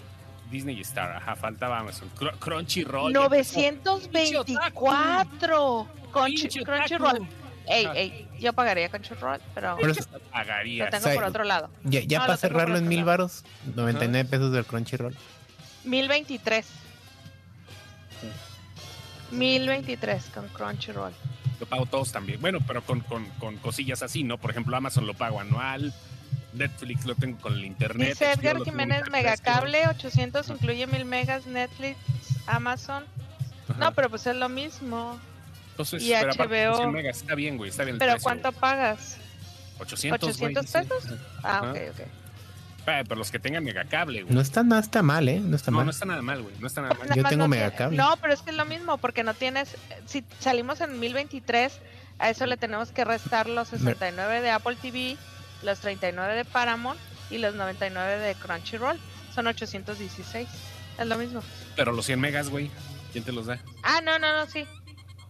[0.51, 2.11] Disney y Star, ajá, faltaba Amazon.
[2.41, 3.13] Crunchyroll.
[3.13, 5.87] 924.
[6.11, 7.29] Crunchyroll.
[7.69, 9.95] Ey, ey, yo pagaría Crunchyroll, pero, pero
[10.33, 10.87] pagaría.
[10.87, 11.71] lo tengo por otro lado.
[11.85, 13.45] Ya, ya para cerrarlo en mil varos,
[13.75, 15.15] 99 pesos del Crunchyroll.
[15.85, 16.67] 1023.
[19.31, 21.13] 1023 con Crunchyroll.
[21.61, 22.41] Lo pago todos también.
[22.41, 24.39] Bueno, pero con, con, con, cosillas así, ¿no?
[24.39, 25.93] Por ejemplo, Amazon lo pago anual.
[26.55, 28.11] Netflix lo tengo con el internet.
[28.11, 31.99] Dice Edgar Jiménez Megacable, 800 incluye mil megas, Netflix,
[32.47, 33.05] Amazon.
[33.79, 35.19] No, pero pues es lo mismo.
[35.79, 36.91] Entonces, y pero HBO.
[36.91, 37.99] Megas, está bien, güey, está bien.
[37.99, 39.19] ¿Pero cuánto pagas?
[39.79, 41.05] 800, ¿800 pesos?
[41.45, 42.09] Ah, ok, ok
[43.05, 44.35] pero los que tengan megacable, güey.
[44.35, 45.41] No está, nada está mal, ¿eh?
[45.41, 45.87] No está no, mal.
[45.87, 46.55] No está nada mal, güey.
[46.59, 47.15] No está nada mal.
[47.15, 47.97] Yo tengo megacable.
[47.97, 49.77] No, pero es que es lo mismo, porque no tienes.
[50.07, 51.81] Si salimos en 1023,
[52.19, 55.17] a eso le tenemos que restar los 69 de Apple TV,
[55.63, 56.99] los 39 de Paramount
[57.31, 58.99] y los 99 de Crunchyroll.
[59.35, 60.49] Son 816.
[60.99, 61.43] Es lo mismo.
[61.77, 62.71] Pero los 100 megas, güey.
[63.13, 63.59] ¿Quién te los da?
[63.83, 64.67] Ah, no, no, no, sí.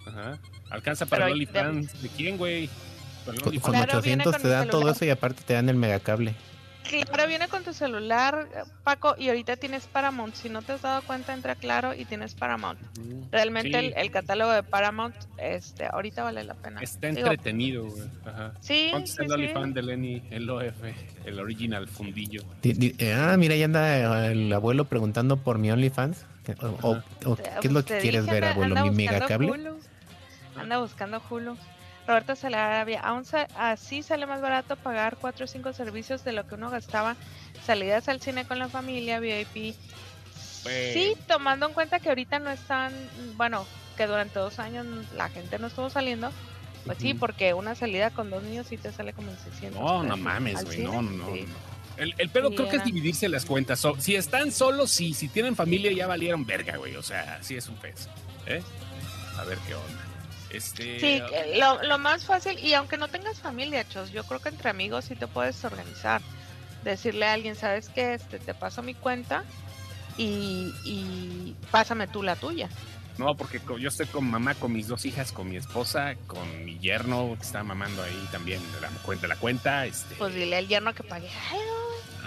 [0.08, 0.38] Ajá.
[0.70, 2.02] Alcanza para el OnlyFans.
[2.02, 2.68] ¿De quién, güey?
[3.24, 6.34] Con, 800 te dan todo eso y aparte te dan el megacable.
[6.88, 8.48] Claro viene con tu celular,
[8.82, 10.34] Paco, y ahorita tienes Paramount.
[10.34, 12.80] Si no te has dado cuenta, entra Claro y tienes Paramount.
[12.98, 16.80] Mm, Realmente el, catálogo de Paramount, este, ahorita vale la pena.
[16.80, 18.02] Está entretenido, güey.
[18.24, 18.54] Ajá.
[18.60, 18.88] Sí.
[18.90, 20.22] ¿Cuánto es el OnlyFans de Lenny?
[20.30, 20.82] El OF,
[21.26, 22.42] el original fundillo.
[22.62, 26.24] Eh, ah, mira, ahí anda el abuelo preguntando por mi OnlyFans.
[26.82, 26.98] O,
[27.60, 28.82] ¿Qué es lo que quieres ver, abuelo?
[28.84, 29.52] ¿Mi megacable?
[30.58, 31.56] Anda buscando Hulu.
[32.06, 33.22] Roberto Salarabia, aún
[33.54, 37.16] así sale más barato pagar cuatro o cinco servicios de lo que uno gastaba
[37.66, 39.74] salidas al cine con la familia, VIP.
[40.34, 42.94] Sí, tomando en cuenta que ahorita no están,
[43.36, 43.66] bueno,
[43.98, 46.30] que durante dos años la gente no estuvo saliendo,
[46.86, 49.78] pues sí, porque una salida con dos niños sí te sale como en 600.
[49.78, 51.26] No, no mames, güey, no, no, no.
[51.98, 53.84] El, el pedo creo que es dividirse las cuentas.
[53.98, 55.12] si están solos, sí.
[55.12, 56.96] Si tienen familia, ya valieron verga, güey.
[56.96, 58.08] O sea, sí es un pez.
[58.46, 58.62] ¿eh?
[59.36, 60.07] A ver qué onda.
[60.50, 61.22] Este, sí,
[61.58, 65.06] lo, lo, más fácil, y aunque no tengas familia, Chos, yo creo que entre amigos
[65.06, 66.22] sí te puedes organizar.
[66.84, 68.14] Decirle a alguien, ¿sabes qué?
[68.14, 69.44] Este, te paso mi cuenta
[70.16, 72.68] y, y pásame tú la tuya.
[73.18, 76.78] No, porque yo estoy con mamá, con mis dos hijas, con mi esposa, con mi
[76.78, 79.26] yerno que está mamando ahí también la cuenta.
[79.26, 80.14] La cuenta este...
[80.14, 81.28] Pues dile al yerno que pague.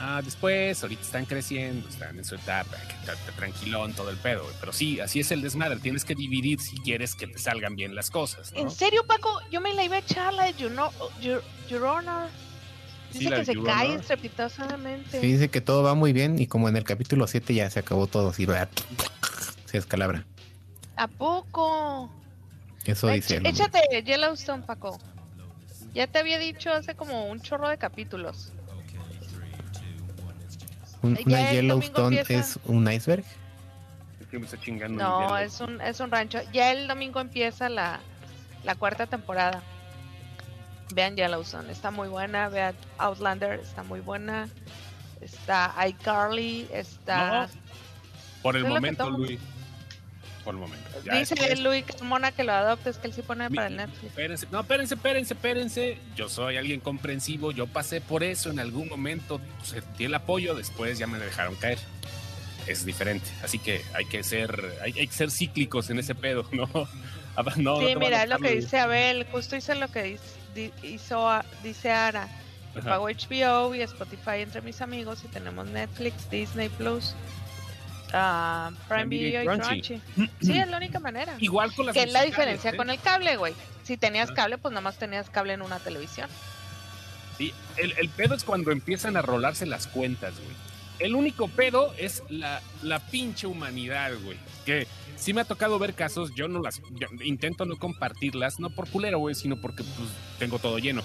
[0.04, 4.43] Ah, después, ahorita están creciendo, están en su etapa, que tranquilón todo el pedo.
[4.60, 5.80] Pero sí, así es el desmadre.
[5.80, 8.52] Tienes que dividir si quieres que te salgan bien las cosas.
[8.56, 9.30] ¿En serio, Paco?
[9.52, 10.56] Yo me la iba a echar la de
[11.70, 12.30] Llorona.
[13.14, 15.22] Dice que se cae estrepitosamente.
[15.22, 17.78] Sí, dice que todo va muy bien y como en el capítulo 7 ya se
[17.78, 18.47] acabó todo, así
[19.66, 20.26] se descalabra.
[20.95, 22.10] ¿A poco?
[22.86, 23.39] Eso dice.
[23.43, 24.97] Échate Yellowstone, Paco.
[25.93, 28.52] Ya te había dicho hace como un chorro de capítulos
[31.02, 33.24] una Yellowstone es un iceberg.
[34.89, 36.39] No, es un, es un rancho.
[36.54, 37.99] Ya el domingo empieza la,
[38.64, 39.62] la cuarta temporada.
[40.93, 42.49] Vean Yellowstone, está muy buena.
[42.49, 44.47] Vean Outlander, está muy buena.
[45.22, 47.49] Está iCarly, está...
[48.41, 49.39] Por el momento, Luis.
[50.44, 50.89] Por el momento.
[51.12, 54.04] Dice Luis Mona que lo adoptes, que él sí pone para el Netflix.
[54.06, 55.98] Espérense, no, espérense, espérense, espérense.
[56.16, 60.98] Yo soy alguien comprensivo, yo pasé por eso en algún momento, sentí el apoyo, después
[60.98, 61.78] ya me dejaron caer.
[62.68, 66.70] Es diferente, así que hay que ser, hay, que ser cíclicos en ese pedo, ¿no?
[67.58, 70.18] no sí, mira, lo que dice Abel, justo hice lo que
[70.84, 72.28] hizo, dice Ara.
[72.76, 77.16] Yo pago HBO y Spotify entre mis amigos y tenemos Netflix, Disney Plus
[78.14, 80.01] uh, Prime Video y Crunchy.
[80.41, 81.36] Sí, es la única manera.
[81.39, 82.78] Igual con las Que es la diferencia ¿eh?
[82.78, 83.53] con el cable, güey.
[83.84, 86.30] Si tenías cable, pues nada más tenías cable en una televisión.
[87.38, 90.55] Sí, el, el pedo es cuando empiezan a rolarse las cuentas, güey.
[90.99, 94.38] el único pedo es la, la pinche humanidad, güey.
[94.66, 96.82] Que sí me ha tocado ver casos, yo no las,
[97.24, 101.01] intento no compartirlas, no por culero, güey, sino porque pues tengo todo lleno.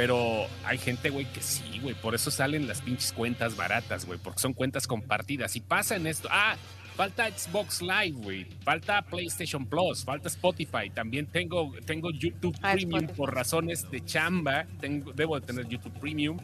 [0.00, 1.94] Pero hay gente, güey, que sí, güey.
[1.94, 4.18] Por eso salen las pinches cuentas baratas, güey.
[4.18, 5.56] Porque son cuentas compartidas.
[5.56, 6.26] Y pasa en esto.
[6.32, 6.56] Ah,
[6.96, 8.46] falta Xbox Live, güey.
[8.64, 10.02] Falta PlayStation Plus.
[10.02, 10.88] Falta Spotify.
[10.88, 14.64] También tengo, tengo YouTube ah, Premium por razones de chamba.
[14.80, 16.38] Tengo, debo de tener YouTube Premium.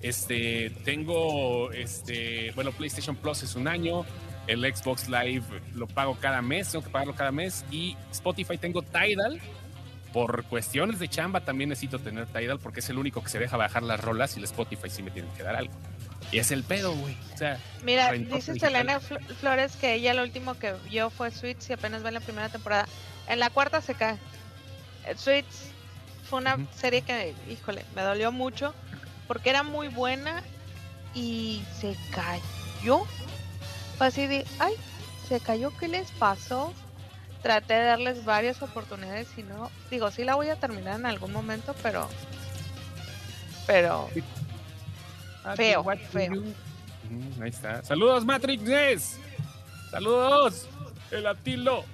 [0.00, 4.06] Este, tengo, este, bueno, PlayStation Plus es un año.
[4.46, 5.42] El Xbox Live
[5.74, 6.70] lo pago cada mes.
[6.70, 7.64] Tengo que pagarlo cada mes.
[7.72, 9.40] Y Spotify tengo Tidal
[10.12, 13.56] por cuestiones de chamba también necesito tener Tidal porque es el único que se deja
[13.56, 15.72] bajar las rolas y el Spotify sí me tiene que dar algo.
[16.32, 17.16] Y es el pedo, güey.
[17.34, 21.72] O sea, Mira, dice Selena Flores que ella lo último que vio fue Sweets y
[21.72, 22.86] apenas va en la primera temporada.
[23.28, 24.16] En la cuarta se cae.
[25.06, 25.70] Eh, Sweets
[26.28, 28.74] fue una serie que, híjole, me dolió mucho
[29.26, 30.42] porque era muy buena
[31.14, 33.04] y se cayó.
[33.98, 34.74] Fue así de, ay,
[35.28, 36.72] se cayó, ¿qué les pasó?
[37.42, 41.32] Traté de darles varias oportunidades y no, digo, sí la voy a terminar en algún
[41.32, 42.08] momento, pero,
[43.66, 44.08] pero,
[45.44, 46.32] ah, feo, feo.
[47.40, 47.82] ahí está.
[47.82, 49.18] Saludos, Matrix.
[49.90, 50.66] Saludos,
[51.10, 51.84] el Atilo.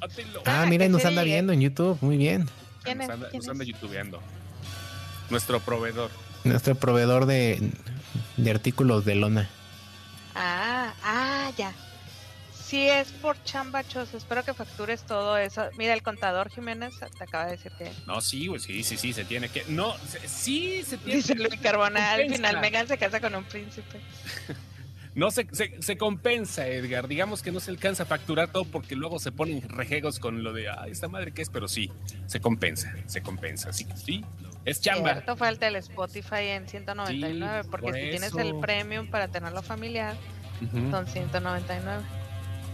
[0.00, 0.42] Atilo.
[0.44, 2.48] Ah, ah mira, nos anda viendo en YouTube, muy bien.
[2.82, 4.20] ¿Quién nos anda, nos anda youtubeando.
[5.30, 6.10] Nuestro proveedor.
[6.44, 7.72] Nuestro proveedor de,
[8.36, 9.48] de artículos de lona.
[10.34, 11.72] Ah, ah, ya.
[12.64, 14.14] Sí, es por chambachos.
[14.14, 15.68] Espero que factures todo eso.
[15.76, 17.92] Mira, el contador Jiménez te acaba de decir que.
[18.06, 19.64] No, sí, güey, sí, sí, sí, se tiene que.
[19.68, 19.94] No,
[20.26, 24.00] sí, se tiene Dice Luis Carbona, al final Megan se casa con un príncipe.
[25.14, 27.06] no se, se, compensa, Edgar.
[27.06, 30.54] Digamos que no se alcanza a facturar todo porque luego se ponen rejegos con lo
[30.54, 31.92] de, ay, esta madre que es, pero sí,
[32.26, 33.74] se compensa, se compensa.
[33.74, 34.24] Sí, sí,
[34.64, 35.12] es chamba.
[35.12, 40.16] Cierto, falta el Spotify en 199, porque si tienes el premium para tenerlo familiar,
[40.90, 42.23] son 199.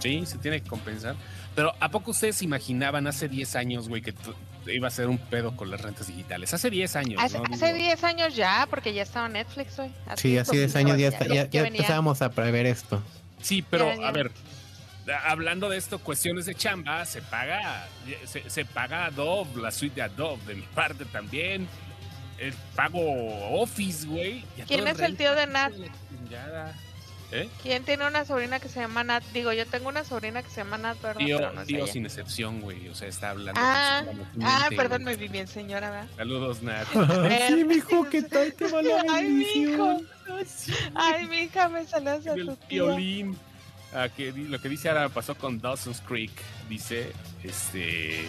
[0.01, 1.17] Sí, se tiene que compensar.
[1.55, 4.15] Pero ¿a poco ustedes imaginaban hace 10 años, güey, que
[4.67, 6.53] iba a ser un pedo con las rentas digitales?
[6.55, 7.23] Hace 10 años.
[7.23, 9.91] Hace, 10 años ya, porque ya estaba Netflix, güey.
[10.17, 11.11] Sí, hace 10 años ya,
[11.49, 13.03] ya, empezábamos a prever esto.
[13.43, 14.33] Sí, pero a ver,
[15.25, 17.89] hablando de esto, cuestiones de chamba, se paga,
[18.25, 21.67] se, paga Adobe, la suite de Adobe, de mi parte también.
[22.39, 23.01] El pago
[23.61, 24.45] Office, güey.
[24.67, 25.73] ¿Quién es el tío de Nat?
[27.33, 27.49] ¿Eh?
[27.63, 29.23] ¿Quién tiene una sobrina que se llama Nat?
[29.33, 31.25] Digo, yo tengo una sobrina que se llama Nat, ¿verdad?
[31.25, 32.89] Tío, no tío sin excepción, güey.
[32.89, 33.61] O sea, está hablando.
[33.63, 34.05] Ah,
[34.43, 36.09] ah perdón, me vi bien, señora, ¿verdad?
[36.17, 36.87] Saludos, Nat.
[37.49, 40.01] sí, mijo, ¿qué tal te va la Ay, mijo.
[40.95, 42.97] Ay, mija, me saludas a tu tío.
[43.93, 46.33] Ah, que, lo que dice ahora pasó con Dawson's Creek.
[46.69, 47.13] Dice,
[47.43, 48.29] este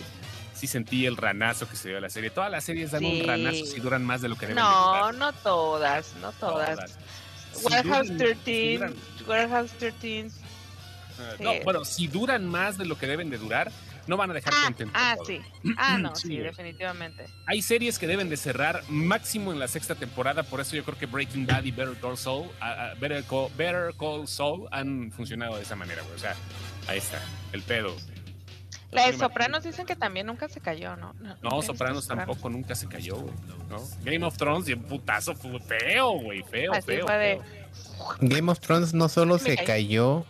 [0.53, 2.29] sí sentí el ranazo que se dio a la serie.
[2.29, 5.33] Todas las series dan un ranazo si duran más de lo que deben No, no
[5.33, 6.97] todas, no todas.
[7.63, 8.79] Warehouse 13.
[9.27, 10.31] Warehouse 13.
[11.39, 13.71] No, bueno, si duran más de lo que deben de durar,
[14.07, 14.93] no van a dejar ah, contento.
[14.95, 15.41] Ah, sí.
[15.77, 17.25] Ah, no, sí, definitivamente.
[17.45, 20.97] Hay series que deben de cerrar máximo en la sexta temporada, por eso yo creo
[20.97, 22.49] que Breaking Bad y Better Call Saul,
[22.99, 23.23] Better,
[23.97, 26.35] Call, Saul han funcionado de esa manera, O sea,
[26.87, 27.21] ahí está,
[27.53, 27.95] el pedo.
[28.91, 31.13] La de Sopranos dicen que también nunca se cayó, ¿no?
[31.41, 33.33] No, Sopranos tampoco nunca se cayó, güey.
[33.69, 33.81] ¿no?
[34.03, 37.05] Game of Thrones y un putazo fue feo, güey, feo, feo,
[38.19, 40.25] Game of Thrones no solo se cayó,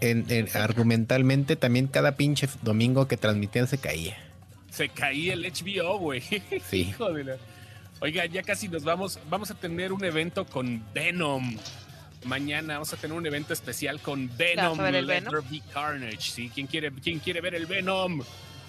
[0.00, 4.16] en, argumentalmente, también cada pinche domingo que transmitían se caía.
[4.70, 6.22] Se caía el HBO, güey.
[6.68, 6.94] Sí.
[8.00, 9.18] Oiga, ya casi nos vamos.
[9.28, 11.56] Vamos a tener un evento con Venom
[12.24, 15.42] mañana vamos a tener un evento especial con Venom, Letter
[15.72, 16.20] Carnage.
[16.20, 16.50] ¿sí?
[16.54, 18.22] ¿Quién, quiere, ¿Quién quiere ver el Venom?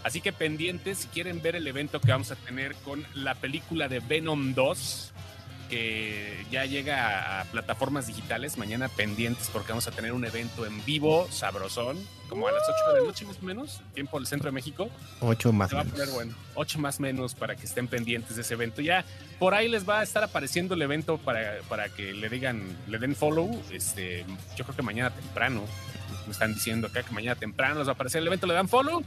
[0.03, 3.87] Así que pendientes si quieren ver el evento que vamos a tener con la película
[3.87, 5.13] de Venom 2
[5.71, 8.57] que ya llega a plataformas digitales.
[8.57, 11.97] Mañana pendientes porque vamos a tener un evento en vivo, sabrosón,
[12.27, 14.89] como a las 8 de la noche más o menos, tiempo del centro de México.
[15.21, 16.13] 8 más menos.
[16.13, 18.81] bueno, 8 más menos para que estén pendientes de ese evento.
[18.81, 19.05] Ya
[19.39, 22.99] por ahí les va a estar apareciendo el evento para, para que le digan, le
[22.99, 23.49] den follow.
[23.71, 24.25] Este,
[24.57, 25.63] yo creo que mañana temprano,
[26.25, 28.67] me están diciendo acá que mañana temprano les va a aparecer el evento, le dan
[28.67, 29.03] follow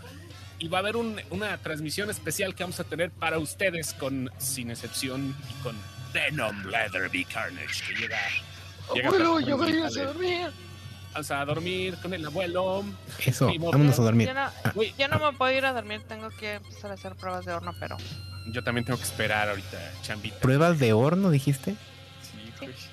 [0.58, 4.70] y va a haber una transmisión especial que vamos a tener para ustedes con Sin
[4.70, 5.76] Excepción y con
[6.14, 8.18] Venom Leatherby Carnage que llega.
[8.88, 10.50] abuelo, yo voy a dormir.
[11.12, 12.84] Vamos a dormir con el abuelo.
[13.24, 14.28] Eso, vámonos a dormir.
[14.28, 14.72] Yo no, ah.
[14.96, 17.72] yo no me puedo ir a dormir, tengo que empezar a hacer pruebas de horno,
[17.80, 17.96] pero.
[18.52, 20.38] Yo también tengo que esperar ahorita, chambita.
[20.38, 21.76] ¿Pruebas de horno, dijiste?
[22.22, 22.88] Sí, pues.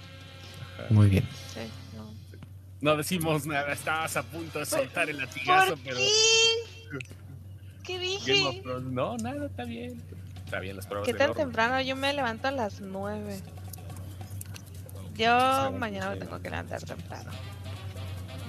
[0.89, 1.27] Muy bien.
[1.53, 1.59] Sí,
[1.95, 2.91] no.
[2.91, 2.97] no.
[2.97, 5.97] decimos nada, estabas a punto de soltar el latigazo, pero.
[7.83, 8.63] ¿Qué dije?
[8.83, 10.01] No, nada, está bien.
[10.51, 11.79] Está bien las pruebas ¿Qué tan temprano?
[11.79, 13.41] Yo me levanto a las 9.
[15.15, 17.31] Yo mañana me tengo que levantar temprano.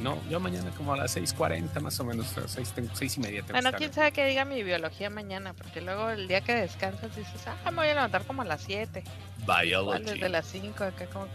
[0.01, 3.45] No, yo mañana como a las 6.40 más o menos, 6, seis y media.
[3.49, 7.41] Bueno, quién sabe qué diga mi biología mañana, porque luego el día que descansas dices,
[7.47, 9.05] ah, me voy a levantar como a las 7.
[9.47, 10.03] Biology.
[10.03, 11.29] Desde las 5 acá como...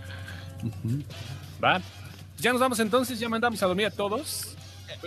[1.63, 1.82] Va.
[2.39, 4.57] Ya nos vamos entonces, ya mandamos a dormir a todos.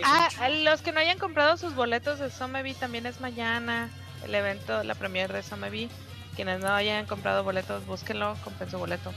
[0.03, 3.91] Ah, a los que no hayan comprado sus boletos de Somevi también es mañana.
[4.23, 5.89] El evento, la premier de Somevi.
[6.35, 9.11] Quienes no hayan comprado boletos, búsquenlo, compren su boleto.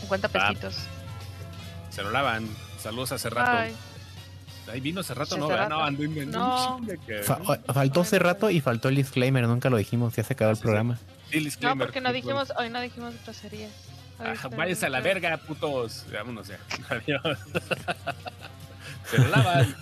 [0.00, 0.76] 50 pesitos.
[1.90, 2.48] Se lo lavan.
[2.78, 3.74] Saludos hace rato.
[4.70, 6.80] Ahí vino hace rato, no, no, ando no.
[7.66, 10.98] faltó hace rato y faltó el disclaimer, nunca lo dijimos, ya se acabó el programa.
[11.60, 13.72] No, porque no dijimos, hoy no dijimos groserías.
[14.56, 16.06] váyanse a la verga, putos.
[16.12, 16.58] Vámonos ya.
[16.90, 17.38] Adiós.
[19.10, 19.74] Se lo lavan.